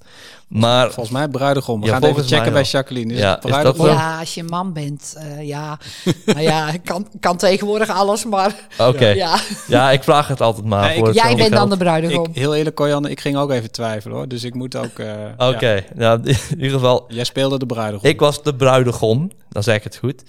[0.49, 1.81] Maar, volgens mij bruidegom.
[1.81, 3.13] We gaan even checken bij Jacqueline.
[3.13, 3.87] Is ja, bruidegom?
[3.87, 5.79] ja, als je man bent, uh, ja.
[6.27, 8.55] nou ja, kan, kan tegenwoordig alles, maar...
[8.79, 9.07] Oké.
[9.07, 9.39] Ja.
[9.67, 10.95] ja, ik vraag het altijd maar.
[10.95, 12.25] voor jij bent dan de bruidegom.
[12.25, 14.29] Ik, heel eerlijk, Koyan, ik ging ook even twijfelen hoor.
[14.29, 14.99] Dus ik moet ook...
[14.99, 15.87] Uh, Oké, okay.
[15.97, 16.13] ja.
[16.23, 17.05] in ieder geval...
[17.09, 18.09] Jij speelde de bruidegom.
[18.09, 20.23] Ik was de bruidegom, dan zeg ik het goed.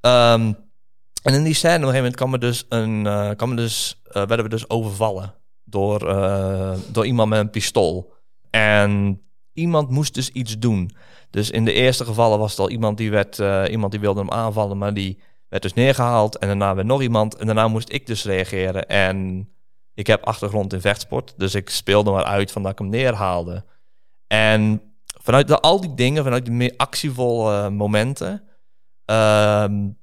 [0.00, 0.56] Um,
[1.22, 3.56] en in die scène op een gegeven moment kwam er dus een, uh, kwam er
[3.56, 5.34] dus, uh, werden we dus overvallen
[5.70, 8.12] door, uh, door iemand met een pistool.
[8.50, 9.20] En
[9.52, 10.90] iemand moest dus iets doen.
[11.30, 14.20] Dus in de eerste gevallen was het al iemand die, werd, uh, iemand die wilde
[14.20, 16.38] hem aanvallen, maar die werd dus neergehaald.
[16.38, 17.36] En daarna werd nog iemand.
[17.36, 18.88] En daarna moest ik dus reageren.
[18.88, 19.48] En
[19.94, 23.64] ik heb achtergrond in vechtsport, dus ik speelde maar uit van dat ik hem neerhaalde.
[24.26, 24.82] En
[25.20, 28.42] vanuit de, al die dingen, vanuit die meer actievolle momenten,
[29.04, 29.96] um,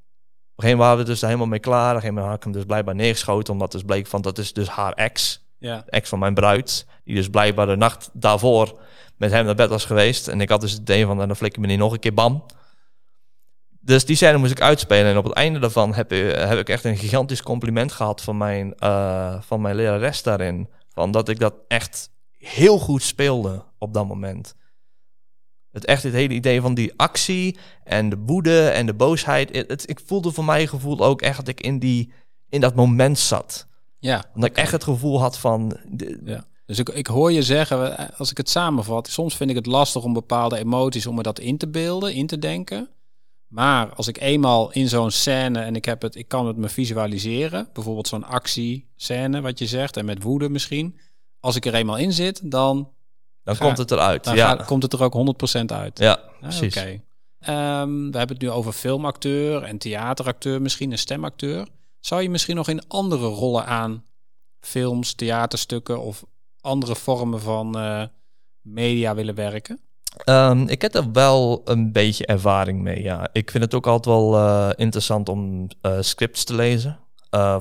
[0.56, 1.90] op waren we dus helemaal mee klaar.
[1.90, 4.54] Op een gegeven had ik hem dus blijkbaar neergeschoten, omdat dus bleek van dat is
[4.54, 5.45] dus haar ex.
[5.58, 5.84] Ja.
[5.88, 6.86] ex van mijn bruid.
[7.04, 8.80] Die dus blijkbaar de nacht daarvoor
[9.18, 10.28] met hem naar bed was geweest.
[10.28, 12.14] En ik had dus het idee van, nou, dan flikker me niet nog een keer
[12.14, 12.46] bam.
[13.80, 15.12] Dus die scène moest ik uitspelen.
[15.12, 18.74] En op het einde daarvan heb, heb ik echt een gigantisch compliment gehad van mijn,
[18.80, 20.70] uh, van mijn lerares daarin.
[20.90, 24.56] Van dat ik dat echt heel goed speelde op dat moment.
[25.72, 29.56] Het echt het hele idee van die actie en de woede en de boosheid.
[29.68, 32.14] Het, ik voelde voor mijn gevoel ook echt dat ik in, die,
[32.50, 33.68] in dat moment zat.
[34.06, 34.26] Ja.
[34.36, 35.78] Omdat ik echt het gevoel had van...
[36.26, 36.46] ja.
[36.66, 40.04] Dus ik, ik hoor je zeggen, als ik het samenvat, soms vind ik het lastig
[40.04, 42.90] om bepaalde emoties, om me dat in te beelden, in te denken.
[43.48, 46.70] Maar als ik eenmaal in zo'n scène en ik heb het, ik kan het me
[46.70, 51.00] visualiseren, bijvoorbeeld zo'n actiescène, wat je zegt, en met woede misschien.
[51.40, 52.92] Als ik er eenmaal in zit, dan.
[53.44, 54.24] Dan komt het eruit.
[54.24, 54.56] Dan ja.
[54.56, 56.00] komt het er ook 100% uit.
[56.00, 56.78] Ja, precies.
[56.78, 57.02] Oké.
[57.40, 61.68] Ehm, we hebben het nu over filmacteur en theateracteur, misschien een stemacteur.
[62.06, 64.04] Zou je misschien nog in andere rollen aan
[64.60, 66.26] films, theaterstukken of
[66.62, 68.04] andere vormen van uh,
[68.62, 69.80] media willen werken?
[70.26, 73.30] Um, ik heb er wel een beetje ervaring mee, ja.
[73.32, 77.00] Ik vind het ook altijd wel uh, interessant om uh, scripts te lezen.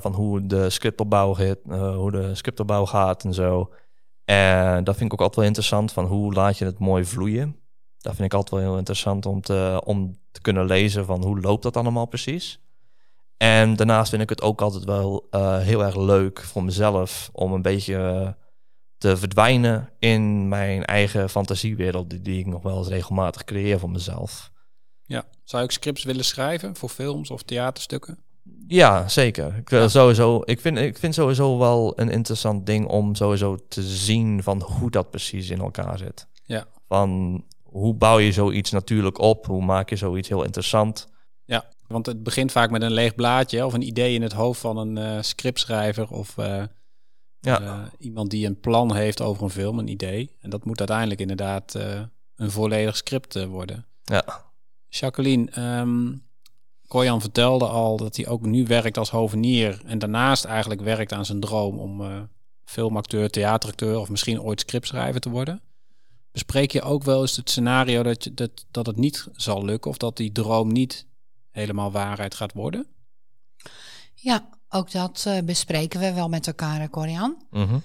[0.00, 1.59] van hoe de scriptopbouw, gaat,
[1.94, 3.72] hoe de scriptopbouw gaat en zo.
[4.24, 7.57] En dat vind ik ook altijd wel interessant, van hoe laat je het mooi vloeien.
[7.98, 11.40] Dat vind ik altijd wel heel interessant om te, om te kunnen lezen van hoe
[11.40, 12.59] loopt dat allemaal precies.
[13.36, 17.52] En daarnaast vind ik het ook altijd wel uh, heel erg leuk voor mezelf om
[17.52, 18.28] een beetje uh,
[18.98, 23.90] te verdwijnen in mijn eigen fantasiewereld, die, die, ik nog wel eens regelmatig creëer voor
[23.90, 24.50] mezelf.
[25.02, 28.18] Ja, zou ik scripts willen schrijven voor films of theaterstukken?
[28.66, 29.56] Ja, zeker.
[29.56, 29.88] Ik, ja.
[29.88, 34.62] Sowieso, ik, vind, ik vind sowieso wel een interessant ding om sowieso te zien van
[34.62, 36.26] hoe dat precies in elkaar zit.
[36.44, 36.66] Ja.
[36.88, 39.46] Van hoe bouw je zoiets natuurlijk op?
[39.46, 41.08] Hoe maak je zoiets heel interessant?
[41.44, 44.61] Ja, want het begint vaak met een leeg blaadje of een idee in het hoofd
[44.61, 46.62] van een uh, scriptschrijver of uh,
[47.40, 47.61] ja.
[47.61, 50.37] uh, iemand die een plan heeft over een film, een idee.
[50.40, 51.74] En dat moet uiteindelijk inderdaad
[52.37, 53.87] een volledig script worden.
[54.02, 54.44] Ja.
[54.88, 56.22] Jacqueline, um,
[56.87, 61.24] Koyan vertelde al dat hij ook nu werkt als hovenier en daarnaast eigenlijk werkt aan
[61.24, 62.02] zijn droom om
[62.64, 65.61] filmacteur, theateracteur of misschien ooit scriptschrijver te worden.
[66.33, 69.90] Bespreek je ook wel eens het scenario dat, je, dat, dat het niet zal lukken
[69.90, 71.07] of dat die droom niet
[71.54, 72.86] helemaal waarheid gaat worden?
[74.14, 77.46] Ja, ook dat uh, bespreken we wel met elkaar, Corian.
[77.50, 77.82] Mm -hmm.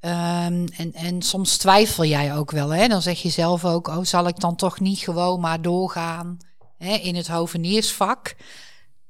[0.00, 2.88] um, en, en soms twijfel jij ook wel, hè?
[2.88, 6.38] Dan zeg je zelf ook, oh, zal ik dan toch niet gewoon maar doorgaan
[6.78, 8.36] hè, in het hoveniersvak?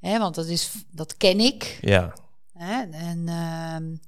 [0.01, 1.79] Hè, want dat, is, dat ken ik.
[1.81, 2.12] Ja.
[2.53, 2.83] Hè?
[2.83, 3.99] En uh,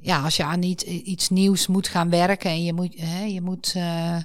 [0.00, 3.40] ja, als je aan iets, iets nieuws moet gaan werken en je moet, hè, je
[3.40, 4.16] moet uh,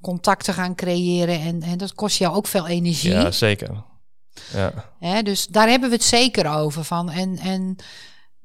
[0.00, 1.40] contacten gaan creëren.
[1.40, 3.10] En, en dat kost jou ook veel energie.
[3.10, 3.84] Ja, zeker.
[4.52, 4.92] Ja.
[4.98, 6.84] Hè, dus daar hebben we het zeker over.
[6.84, 7.10] Van.
[7.10, 7.76] En, en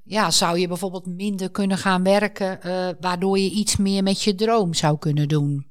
[0.03, 4.35] ja, zou je bijvoorbeeld minder kunnen gaan werken, uh, waardoor je iets meer met je
[4.35, 5.67] droom zou kunnen doen?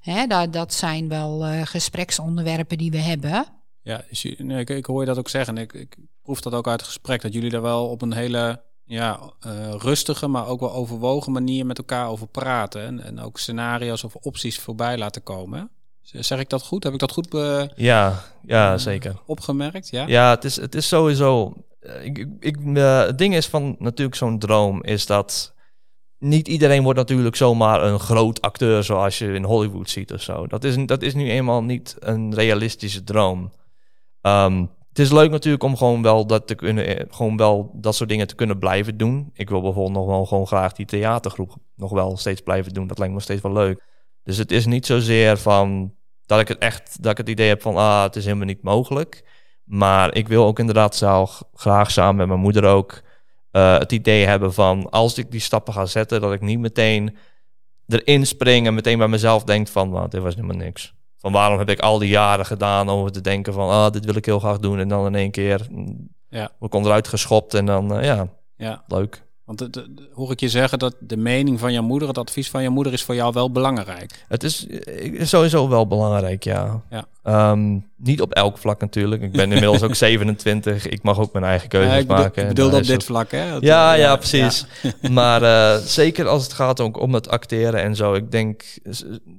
[0.00, 3.46] Hè, dat, dat zijn wel uh, gespreksonderwerpen die we hebben.
[3.82, 4.04] Ja,
[4.38, 5.58] nee, ik, ik hoor je dat ook zeggen.
[5.58, 8.62] Ik, ik proef dat ook uit het gesprek, dat jullie daar wel op een hele
[8.84, 12.82] ja, uh, rustige, maar ook wel overwogen manier met elkaar over praten.
[12.82, 15.70] En, en ook scenario's of opties voorbij laten komen.
[16.02, 16.84] Zeg ik dat goed?
[16.84, 19.16] Heb ik dat goed be ja, ja, uh, zeker.
[19.26, 19.90] opgemerkt?
[19.90, 21.52] Ja, ja het, is, het is sowieso.
[22.02, 25.54] Ik, ik, uh, het ding is van natuurlijk zo'n droom is dat
[26.18, 30.46] niet iedereen wordt natuurlijk zomaar een groot acteur zoals je in Hollywood ziet of zo.
[30.46, 33.52] Dat is, dat is nu eenmaal niet een realistische droom.
[34.20, 37.94] Ehm, het is leuk natuurlijk om gewoon wel dat te kunnen, eh, gewoon wel dat
[37.94, 39.30] soort dingen te kunnen blijven doen.
[39.32, 42.86] Ik wil bijvoorbeeld nog wel gewoon graag die theatergroep nog wel steeds blijven doen.
[42.86, 43.82] Dat lijkt me steeds wel leuk.
[44.22, 45.94] Dus het is niet zozeer van
[46.26, 48.62] dat ik het echt, dat ik het idee heb van ah, het is helemaal niet
[48.62, 49.24] mogelijk.
[49.64, 53.02] Maar ik wil ook inderdaad zelf graag samen met mijn moeder ook
[53.52, 57.16] uh, het idee hebben van als ik die stappen ga zetten, dat ik niet meteen
[57.86, 60.94] erin spring en meteen bij mezelf denk van nou, dit was helemaal niks.
[61.24, 64.14] Van waarom heb ik al die jaren gedaan over te denken van ah, dit wil
[64.14, 66.50] ik heel graag doen en dan in één keer mm, ja.
[66.60, 69.26] ik eruit geschopt en dan uh, ja, ja, leuk.
[69.44, 72.62] Want de, hoor ik je zeggen dat de mening van jouw moeder, het advies van
[72.62, 74.24] jouw moeder is voor jou wel belangrijk.
[74.28, 76.82] Het is, is sowieso wel belangrijk, ja.
[76.90, 77.04] ja.
[77.22, 79.22] Ehm, niet op elk vlak natuurlijk.
[79.22, 80.88] Ik ben inmiddels ook 27.
[80.88, 82.42] Ik mag ook mijn eigen keuzes ja, ik bedoel, maken.
[82.42, 83.56] Ik bedoel op dit vlak, hè?
[83.60, 84.66] ja, ja, precies.
[85.10, 88.14] maar uh, zeker als het gaat ook om het acteren en zo.
[88.14, 88.78] Ik denk,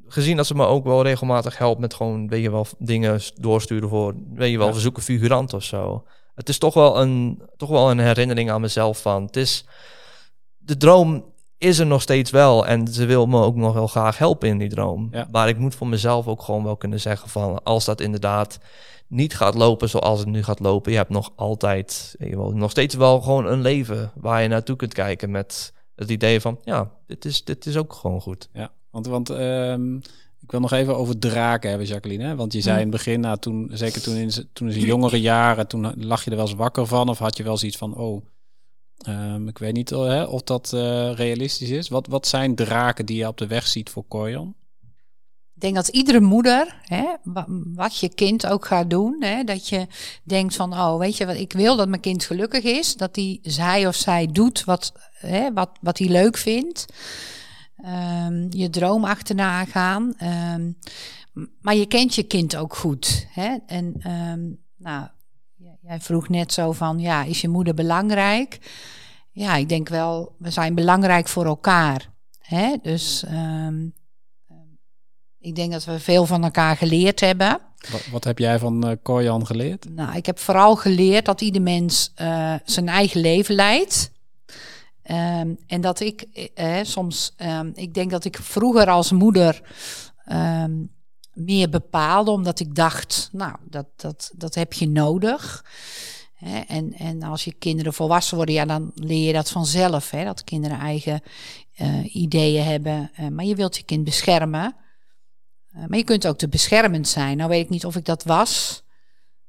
[0.08, 3.90] gezien dat ze me ook wel regelmatig helpt met gewoon, weet je wel, dingen doorsturen
[3.90, 6.04] voor, weet je wel, verzoeken figurant of zo.
[6.36, 9.66] Het is toch wel een, toch wel een herinnering aan mezelf van, het is
[10.66, 11.24] de droom
[11.58, 12.68] is er nog steeds wel.
[12.68, 15.12] En ze wil me ook nog wel graag helpen in die droom.
[15.32, 17.64] Maar ik moet voor mezelf ook gewoon wel kunnen zeggen van...
[17.64, 18.60] als dat inderdaad
[19.08, 20.92] niet gaat lopen zoals het nu gaat lopen...
[20.92, 24.12] je hebt nog altijd, je wel, nog steeds wel gewoon een leven...
[24.16, 26.60] waar je naartoe kunt kijken met het idee van...
[26.64, 28.50] ja, dit is, dit is ook gewoon goed.
[28.54, 29.96] Ja, want, want um,
[30.42, 32.24] ik wil nog even over draken hebben, Jacqueline.
[32.24, 32.36] Hè?
[32.36, 35.22] Want je zei in het begin, nou, toen, zeker toen in, toen in zijn jongere
[35.22, 35.68] jaren...
[35.68, 37.96] toen lag je er wel eens wakker van of had je wel zoiets van...
[37.96, 38.26] oh
[39.08, 41.88] Um, ik weet niet eh, of dat uh, realistisch is.
[41.88, 44.56] Wat, wat zijn draken die je op de weg ziet voor Koyon?
[45.56, 47.06] Ik denk dat iedere moeder, hè,
[47.74, 49.88] wat je kind ook gaat doen, hè, dat je
[50.24, 53.40] denkt van, oh, weet je wat, ik wil dat mijn kind gelukkig is, dat hij
[53.42, 54.94] zij of zij doet wat,
[55.54, 56.86] wat, wat hij leuk vindt.
[57.86, 60.14] Um, je droom achterna gaan.
[60.54, 60.78] Um,
[61.62, 63.28] maar je kent je kind ook goed.
[63.30, 63.58] Hè?
[63.66, 63.96] En
[64.78, 65.08] nou,
[65.88, 68.60] Jij vroeg net zo van, ja, is je moeder belangrijk?
[69.32, 72.10] Ja, ik denk wel, we zijn belangrijk voor elkaar.
[72.40, 72.76] Hè?
[72.82, 73.94] Dus um,
[75.40, 77.60] ik denk dat we veel van elkaar geleerd hebben.
[77.92, 79.90] Wat, wat heb jij van uh, geleerd?
[79.90, 84.12] Nou, ik heb vooral geleerd dat ieder mens uh, zijn eigen leven leidt.
[85.12, 89.62] Um, en dat ik uh, soms, um, ik denk dat ik vroeger als moeder
[90.32, 90.94] um,
[91.36, 95.66] meer bepaalde, omdat ik dacht, nou, dat, dat, dat heb je nodig.
[96.34, 96.60] Hè?
[96.60, 100.24] En, en als je kinderen volwassen worden, ja, dan leer je dat vanzelf, hè?
[100.24, 101.22] dat kinderen eigen
[101.82, 103.12] uh, ideeën hebben.
[103.20, 104.76] Uh, maar je wilt je kind beschermen.
[105.76, 107.38] Uh, maar je kunt ook te beschermend zijn.
[107.38, 108.84] Nou weet ik niet of ik dat was.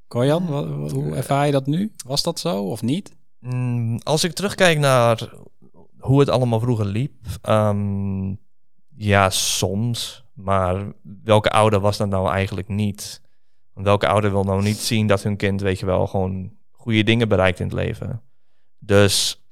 [0.08, 0.42] Kojan,
[0.90, 1.92] hoe ervaar je dat nu?
[2.04, 3.16] Was dat zo of niet?
[3.40, 5.32] Mm, als ik terugkijk naar
[5.98, 7.14] hoe het allemaal vroeger liep,
[7.48, 8.38] um,
[8.96, 10.25] ja, soms.
[10.36, 10.92] Maar
[11.24, 13.24] welke ouder was dat nou eigenlijk niet?
[13.82, 17.28] welke ouder wil nou niet zien dat hun kind, weet je wel, gewoon goede dingen
[17.28, 18.22] bereikt in het leven?
[18.78, 19.44] Dus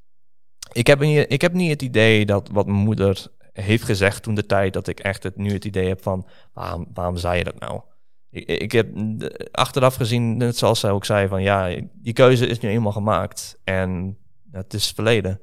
[0.73, 4.35] ik heb, niet, ik heb niet het idee dat wat mijn moeder heeft gezegd toen
[4.35, 7.45] de tijd, dat ik echt het, nu het idee heb van, waarom, waarom zei je
[7.45, 7.81] dat nou?
[8.31, 8.89] Ik, ik heb
[9.51, 13.61] achteraf gezien, net zoals zij ook zei, van ja, die keuze is nu eenmaal gemaakt
[13.65, 14.19] en
[14.51, 15.41] het is verleden.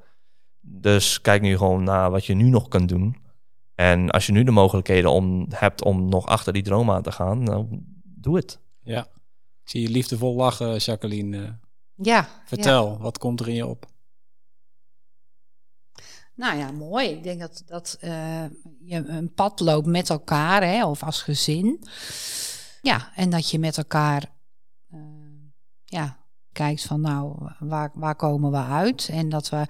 [0.60, 3.21] Dus kijk nu gewoon naar wat je nu nog kan doen.
[3.74, 7.12] En als je nu de mogelijkheden om, hebt om nog achter die droom aan te
[7.12, 7.66] gaan, nou,
[8.02, 8.58] doe het.
[8.82, 9.00] Ja,
[9.62, 11.58] ik zie je liefdevol lachen, Jacqueline.
[11.94, 12.28] Ja.
[12.44, 13.86] Vertel, wat komt er in je op?
[16.34, 17.08] Nou ja, mooi.
[17.08, 18.44] Ik denk dat, dat uh,
[18.80, 21.84] je een pad loopt met elkaar, hè, of als gezin.
[22.82, 24.32] Ja, en dat je met elkaar
[24.94, 25.00] uh,
[25.84, 26.16] ja,
[26.52, 29.08] kijkt van nou, waar, waar komen we uit?
[29.12, 29.66] En dat, we,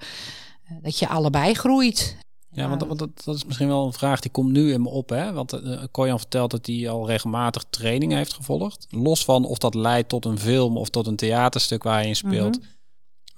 [0.71, 2.17] uh, dat je allebei groeit.
[2.53, 4.89] Ja, want, want dat, dat, is misschien wel een vraag die komt nu in me
[4.89, 5.09] op.
[5.09, 5.33] Hè?
[5.33, 8.87] Want uh, Koyan vertelt dat hij al regelmatig trainingen heeft gevolgd.
[8.89, 12.15] Los van of dat leidt tot een film of tot een theaterstuk waar hij in
[12.15, 12.59] speelt.
[12.59, 12.67] Mhm.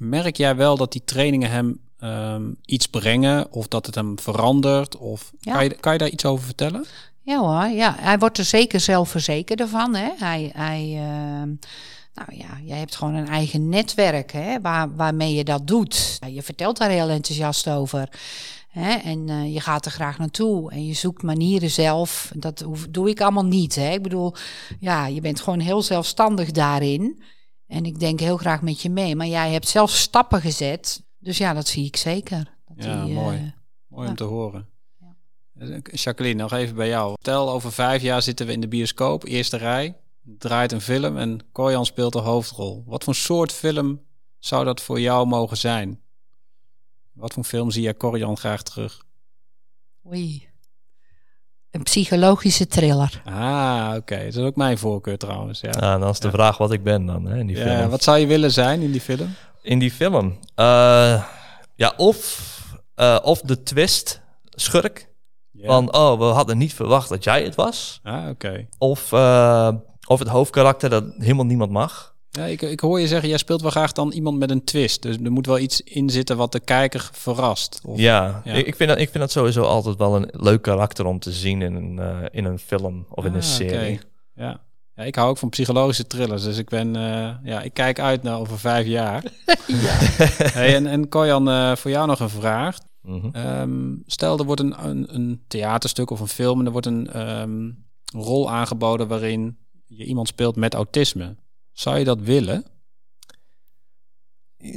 [0.09, 4.97] Merk jij wel dat die trainingen hem um, iets brengen of dat het hem verandert?
[4.97, 6.85] Of kan, je, kan je daar iets over vertellen?
[7.21, 7.95] Ja hoor, ja.
[7.99, 9.95] hij wordt er zeker zelfverzekerd van.
[9.95, 10.09] Hè?
[10.17, 11.57] Hij, hij, uh,
[12.13, 16.19] nou ja, jij hebt gewoon een eigen netwerk hè, waar, waarmee je dat doet.
[16.31, 18.09] Je vertelt daar heel enthousiast over.
[18.75, 18.93] Hè?
[18.93, 22.31] En uh, je gaat er graag naartoe en je zoekt manieren zelf.
[22.35, 23.75] Dat hoef, doe ik allemaal niet.
[23.75, 23.91] Hè?
[23.91, 24.33] Ik bedoel,
[24.79, 27.23] ja, je bent gewoon heel zelfstandig daarin.
[27.67, 29.15] En ik denk heel graag met je mee.
[29.15, 31.03] Maar jij hebt zelf stappen gezet.
[31.19, 32.57] Dus ja, dat zie ik zeker.
[32.67, 33.37] Dat ja, die, mooi.
[33.37, 33.51] Uh,
[33.87, 34.67] mooi om te horen.
[34.99, 35.15] Ja.
[35.59, 37.15] Eh, Jacqueline, nog even bij jou.
[37.19, 39.95] Stel, over vijf jaar zitten we in de bioscoop, eerste rij.
[40.23, 42.83] Draait een film en Koyan speelt de hoofdrol.
[42.85, 44.01] Wat voor soort film
[44.39, 45.99] zou dat voor jou mogen zijn?
[47.15, 49.03] Wat voor film zie je Corian graag terug?
[50.07, 50.47] Oei.
[51.71, 53.21] Een psychologische thriller.
[53.25, 54.15] Ah, oké.
[54.17, 55.59] Dat is ook mijn voorkeur trouwens.
[55.59, 55.73] Ja.
[55.79, 57.89] Ja, dan is de vraag wat ik ben dan hè, in die Ja, film.
[57.89, 59.33] wat zou je willen zijn in die film?
[59.61, 60.37] In die film?
[60.55, 61.23] Eh,
[61.75, 62.49] ja, of,
[62.95, 65.09] eh, of de twist, schurk.
[65.51, 65.65] Ja.
[65.65, 67.99] Van, oh, we hadden niet verwacht dat jij het was.
[68.03, 68.67] Ah, oké.
[68.77, 69.71] Of, eh,
[70.07, 72.14] of het hoofdkarakter dat helemaal niemand mag.
[72.35, 75.01] Ja, ik, ik hoor je zeggen, jij speelt wel graag dan iemand met een twist.
[75.01, 77.81] Dus er moet wel iets in zitten wat de kijker verrast.
[77.83, 78.53] Of, Ja, Ja.
[78.53, 81.31] Ik, ik, vind dat, ik vind dat sowieso altijd wel een leuk karakter om te
[81.31, 83.93] zien in een, eh, in een film of in Ah, een serie.
[83.93, 84.03] oké.
[84.35, 84.59] Ja.
[84.95, 86.43] ja, ik hou ook van psychologische thrillers.
[86.43, 89.23] Dus ik ben, eh, ja, ik kijk uit naar over vijf jaar.
[90.53, 92.77] hey, en, en Koyan, eh, voor jou nog een vraag.
[93.01, 93.29] Mhm.
[93.31, 97.07] Ehm, stel, er wordt een, een, een theaterstuk of een film en er wordt een
[97.11, 97.69] ehm,
[98.05, 99.57] rol aangeboden waarin
[99.87, 101.35] je iemand speelt met autisme.
[101.75, 102.65] Zou je dat willen?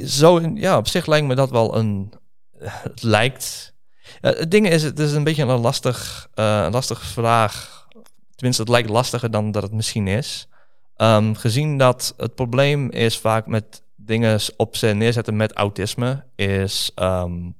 [0.05, 2.13] Zo, ja, op zich lijkt me dat wel een.
[2.57, 3.73] Het lijkt.
[4.21, 7.87] Eh, het ding is, het is een beetje een lastig, eh, een lastige vraag.
[8.35, 10.47] Tenminste, het lijkt lastiger dan dat het misschien is.
[10.95, 16.91] Ehm, gezien dat het probleem is vaak met dingen op ze neerzetten met autisme, is
[16.95, 17.51] ehm,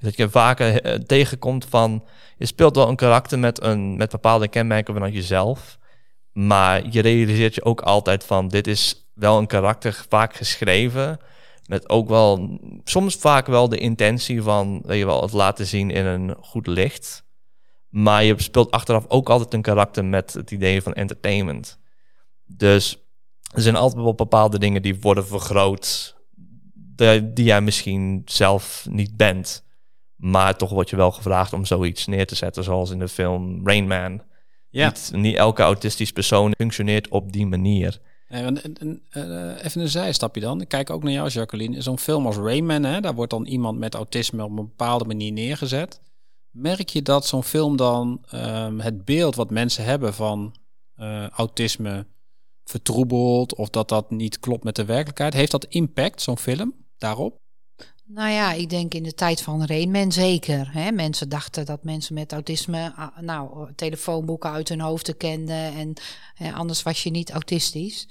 [0.00, 2.04] dat je vaker eh, tegenkomt van
[2.36, 5.78] je speelt wel een karakter met, een, met bepaalde kenmerken vanuit jezelf.
[6.32, 11.18] Maar je realiseert je ook altijd van dit is wel een karakter vaak geschreven.
[11.66, 15.90] Met ook wel, soms vaak wel de intentie van, weet je wel, het laten zien
[15.90, 17.24] in een goed licht.
[17.88, 21.78] Maar je speelt achteraf ook altijd een karakter met het idee van entertainment.
[22.46, 22.98] Dus
[23.54, 26.18] er zijn altijd wel bepaalde dingen die worden vergroot.
[27.22, 29.64] die jij misschien zelf niet bent.
[30.16, 32.64] Maar toch word je wel gevraagd om zoiets neer te zetten.
[32.64, 34.22] Zoals in de film Rain Man.
[34.70, 34.86] Ja.
[34.88, 38.00] Niet, niet elke autistisch persoon functioneert op die manier.
[38.28, 40.60] Nee, want, en- en, eh, even een zijstapje dan.
[40.60, 41.80] Ik kijk ook naar jou, Jacqueline.
[41.80, 45.32] Zo'n film als Rayman, hè, daar wordt dan iemand met autisme op een bepaalde manier
[45.32, 46.00] neergezet.
[46.50, 50.54] Merk je dat zo'n film dan ehm, het beeld wat mensen hebben van
[50.94, 52.06] eh, autisme
[52.64, 55.34] vertroebelt of dat dat niet klopt met de werkelijkheid?
[55.34, 57.39] Heeft dat impact, zo'n film, daarop?
[58.12, 60.72] Nou ja, ik denk in de tijd van Rainman zeker.
[60.72, 60.90] Hè?
[60.90, 65.92] Mensen dachten dat mensen met autisme ah, nou, telefoonboeken uit hun hoofd kenden en
[66.34, 68.08] hè, anders was je niet autistisch.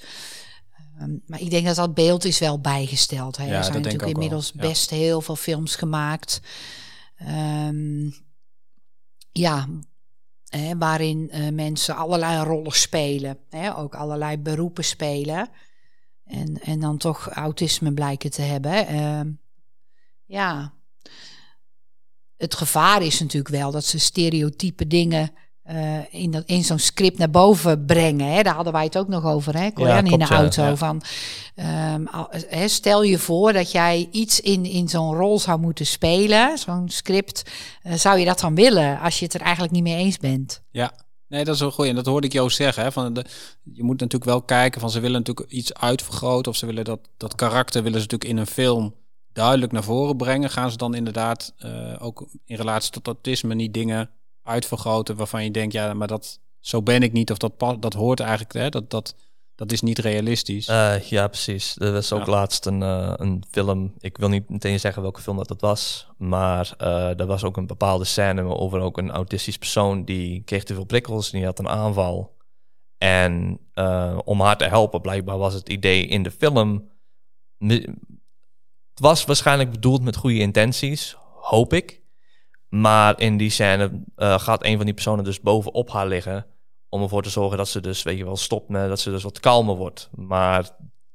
[1.00, 3.38] Ehm, maar ik denk dat dat beeld is wel bijgesteld.
[3.38, 3.46] Hè?
[3.46, 4.62] Ja, er zijn natuurlijk inmiddels ja.
[4.62, 6.42] best heel veel films gemaakt.
[7.18, 8.10] Ehm,
[9.32, 9.68] ja,
[10.50, 13.38] hè, waarin eh, mensen allerlei rollen spelen.
[13.50, 13.78] Hè?
[13.78, 15.50] Ook allerlei beroepen spelen.
[16.26, 18.88] En, en dan toch autisme blijken te hebben.
[20.30, 20.74] Ja.
[22.38, 25.32] Het gevaar is natuurlijk wel dat ze stereotype dingen
[25.64, 28.32] eh, in, dat, in zo'n script naar boven brengen.
[28.34, 28.42] Hè?
[28.42, 29.72] Daar hadden wij het ook nog over, hè?
[29.72, 30.64] Corian, in de auto.
[30.64, 30.76] ja.
[30.76, 31.02] Van,
[31.56, 32.06] ehm,
[32.68, 37.52] stel je voor dat jij iets in, in zo'n rol zou moeten spelen, zo'n script.
[37.82, 40.62] eh, zou je dat dan willen als je het er eigenlijk niet mee eens bent?
[40.72, 40.92] Ja,
[41.28, 41.86] nee, dat is wel goed.
[41.88, 42.84] En dat hoorde ik Joost zeggen.
[42.84, 43.26] Hè, van de,
[43.64, 46.52] je moet natuurlijk wel kijken van ze willen natuurlijk iets uitvergroten.
[46.52, 48.96] Of ze willen dat, dat karakter willen ze natuurlijk in een film
[49.34, 50.50] duidelijk naar voren brengen.
[50.50, 54.10] Gaan ze dan inderdaad eh, ook in relatie tot autisme niet dingen
[54.44, 57.32] uitvergroten waarvan je denkt, ja, maar dat zo ben ik niet.
[57.32, 59.16] Of dat, dat hoort eigenlijk, hè, dat, dat,
[59.56, 60.68] dat is niet realistisch.
[60.68, 61.76] Eh, ja, precies.
[61.80, 62.32] Er was ook Ja.
[62.32, 63.94] laatst een, eh, een film.
[64.00, 66.08] Ik wil niet meteen zeggen welke film dat, dat was.
[66.18, 70.06] Maar er was ook een bepaalde scène over ook een autistisch persoon.
[70.06, 72.38] Die kreeg te veel prikkels en die had een aanval.
[72.98, 73.60] En
[74.26, 76.90] om haar te helpen, blijkbaar was het idee in de film.
[79.00, 82.02] Het was waarschijnlijk bedoeld met goede intenties, hoop ik.
[82.70, 86.46] Maar in die scène eh, gaat een van die personen dus bovenop haar liggen.
[86.90, 89.24] Om ervoor te zorgen dat ze dus, weet je wel, stopt met dat ze dus
[89.24, 90.10] wat kalmer wordt.
[90.16, 90.70] Maar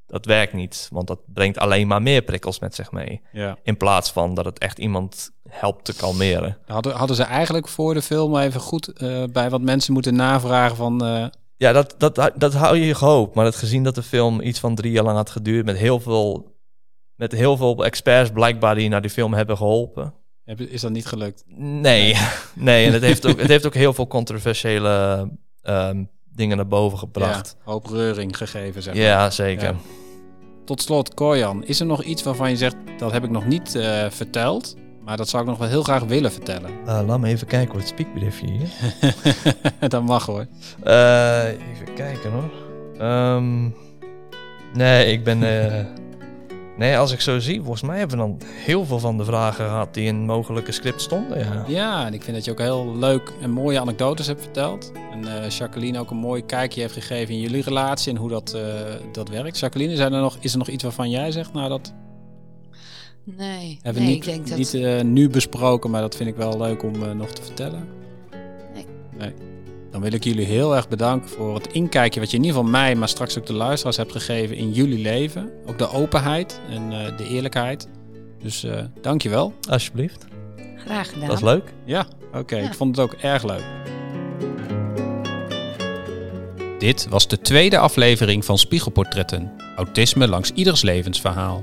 [0.06, 3.20] dat werkt niet, want dat brengt alleen maar meer prikkels met zich mee.
[3.32, 3.58] ja.
[3.62, 6.58] In plaats van dat het echt iemand helpt te kalmeren.
[6.66, 10.76] Hadden, hadden ze eigenlijk voor de film even goed eh, bij wat mensen moeten navragen
[10.76, 11.04] van...
[11.04, 11.26] eh,
[11.56, 13.34] Ja, dat, dat, dat hou je gehoopt.
[13.34, 15.64] Maar het gezien dat de film iets van drie jaar lang had geduurd...
[15.64, 16.53] met heel veel,
[17.16, 20.14] met heel veel experts blijkbaar die naar die film hebben geholpen...
[20.44, 21.44] heb- is dat niet gelukt?
[21.56, 22.14] Nee,
[22.54, 22.86] nee.
[22.86, 25.28] En het heeft ook, het heeft ook heel veel controversiële
[25.62, 26.04] ehm,
[26.34, 27.56] dingen naar boven gebracht.
[27.64, 29.32] Ja, hoop reuring gegeven, zeg Ja, maar.
[29.32, 29.64] zeker.
[29.64, 29.74] Ja.
[30.64, 33.74] Tot slot, Koyan, is er nog iets waarvan je zegt, dat heb ik nog niet
[33.74, 36.70] eh, verteld, maar dat zou ik nog wel heel graag willen vertellen?
[36.86, 38.68] Eh, laat me even kijken hoe het speakbriefje hier.
[39.88, 40.46] dat mag hoor.
[40.82, 42.50] Eh, even kijken hoor.
[42.98, 43.68] Ehm,
[44.74, 45.42] nee, ik ben.
[46.76, 49.64] Nee, als ik zo zie, volgens mij hebben we dan heel veel van de vragen
[49.64, 51.38] gehad die in mogelijke script stonden.
[51.38, 51.64] Ja.
[51.68, 54.92] Ja, en ik vind dat je ook heel leuk en mooie anekdotes hebt verteld.
[55.12, 58.52] En eh, Jacqueline ook een mooi kijkje heeft gegeven in jullie relatie en hoe dat,
[58.52, 58.62] eh,
[59.12, 59.58] dat werkt.
[59.58, 61.94] Jacqueline, zijn er nog, is er nog iets waarvan jij zegt, nou dat...
[63.24, 64.58] Nee, Hebben we nee niet, ik denk dat...
[64.58, 67.88] niet eh, nu besproken, maar dat vind ik wel leuk om eh, nog te vertellen.
[68.74, 68.86] Nee.
[69.18, 69.32] nee.
[69.94, 72.72] Dan wil ik jullie heel erg bedanken voor het inkijkje wat je in ieder geval
[72.72, 75.50] mij, maar straks ook de luisteraars hebt gegeven in jullie leven.
[75.66, 77.88] Ook de openheid en eh, de eerlijkheid.
[78.42, 79.54] Dus uh, dankjewel.
[79.68, 80.26] Alsjeblieft.
[80.76, 81.28] Graag gedaan.
[81.28, 81.72] Dat is leuk.
[81.84, 82.38] Ja, oké.
[82.38, 82.60] Okay.
[82.60, 82.66] Ja.
[82.66, 83.64] Ik vond het ook erg leuk.
[86.78, 89.52] Dit was de tweede aflevering van Spiegelportretten.
[89.76, 91.62] Autisme langs ieders levensverhaal.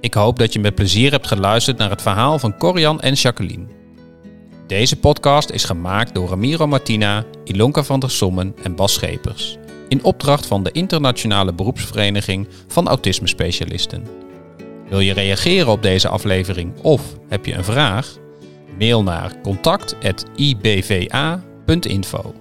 [0.00, 3.75] Ik hoop dat je met plezier hebt geluisterd naar het verhaal van Corian en Jacqueline.
[4.66, 9.56] Deze podcast is gemaakt door Ramiro Martina, Ilonka van der Sommen en Bas Schepers.
[9.88, 14.06] In opdracht van de Internationale Beroepsvereniging van Autisme Specialisten.
[14.88, 18.16] Wil je reageren op deze aflevering of heb je een vraag?
[18.78, 22.34] Mail naar contact.ibva.info.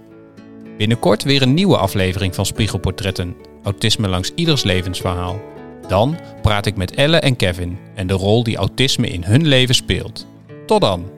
[0.78, 3.36] Binnenkort weer een nieuwe aflevering van Spiegelportretten.
[3.64, 5.42] Autisme langs ieders levensverhaal.
[5.88, 9.76] Dan praat ik met Elle en Kevin en de rol die autisme in hun leven
[9.76, 10.28] speelt.
[10.66, 11.15] Tot dan!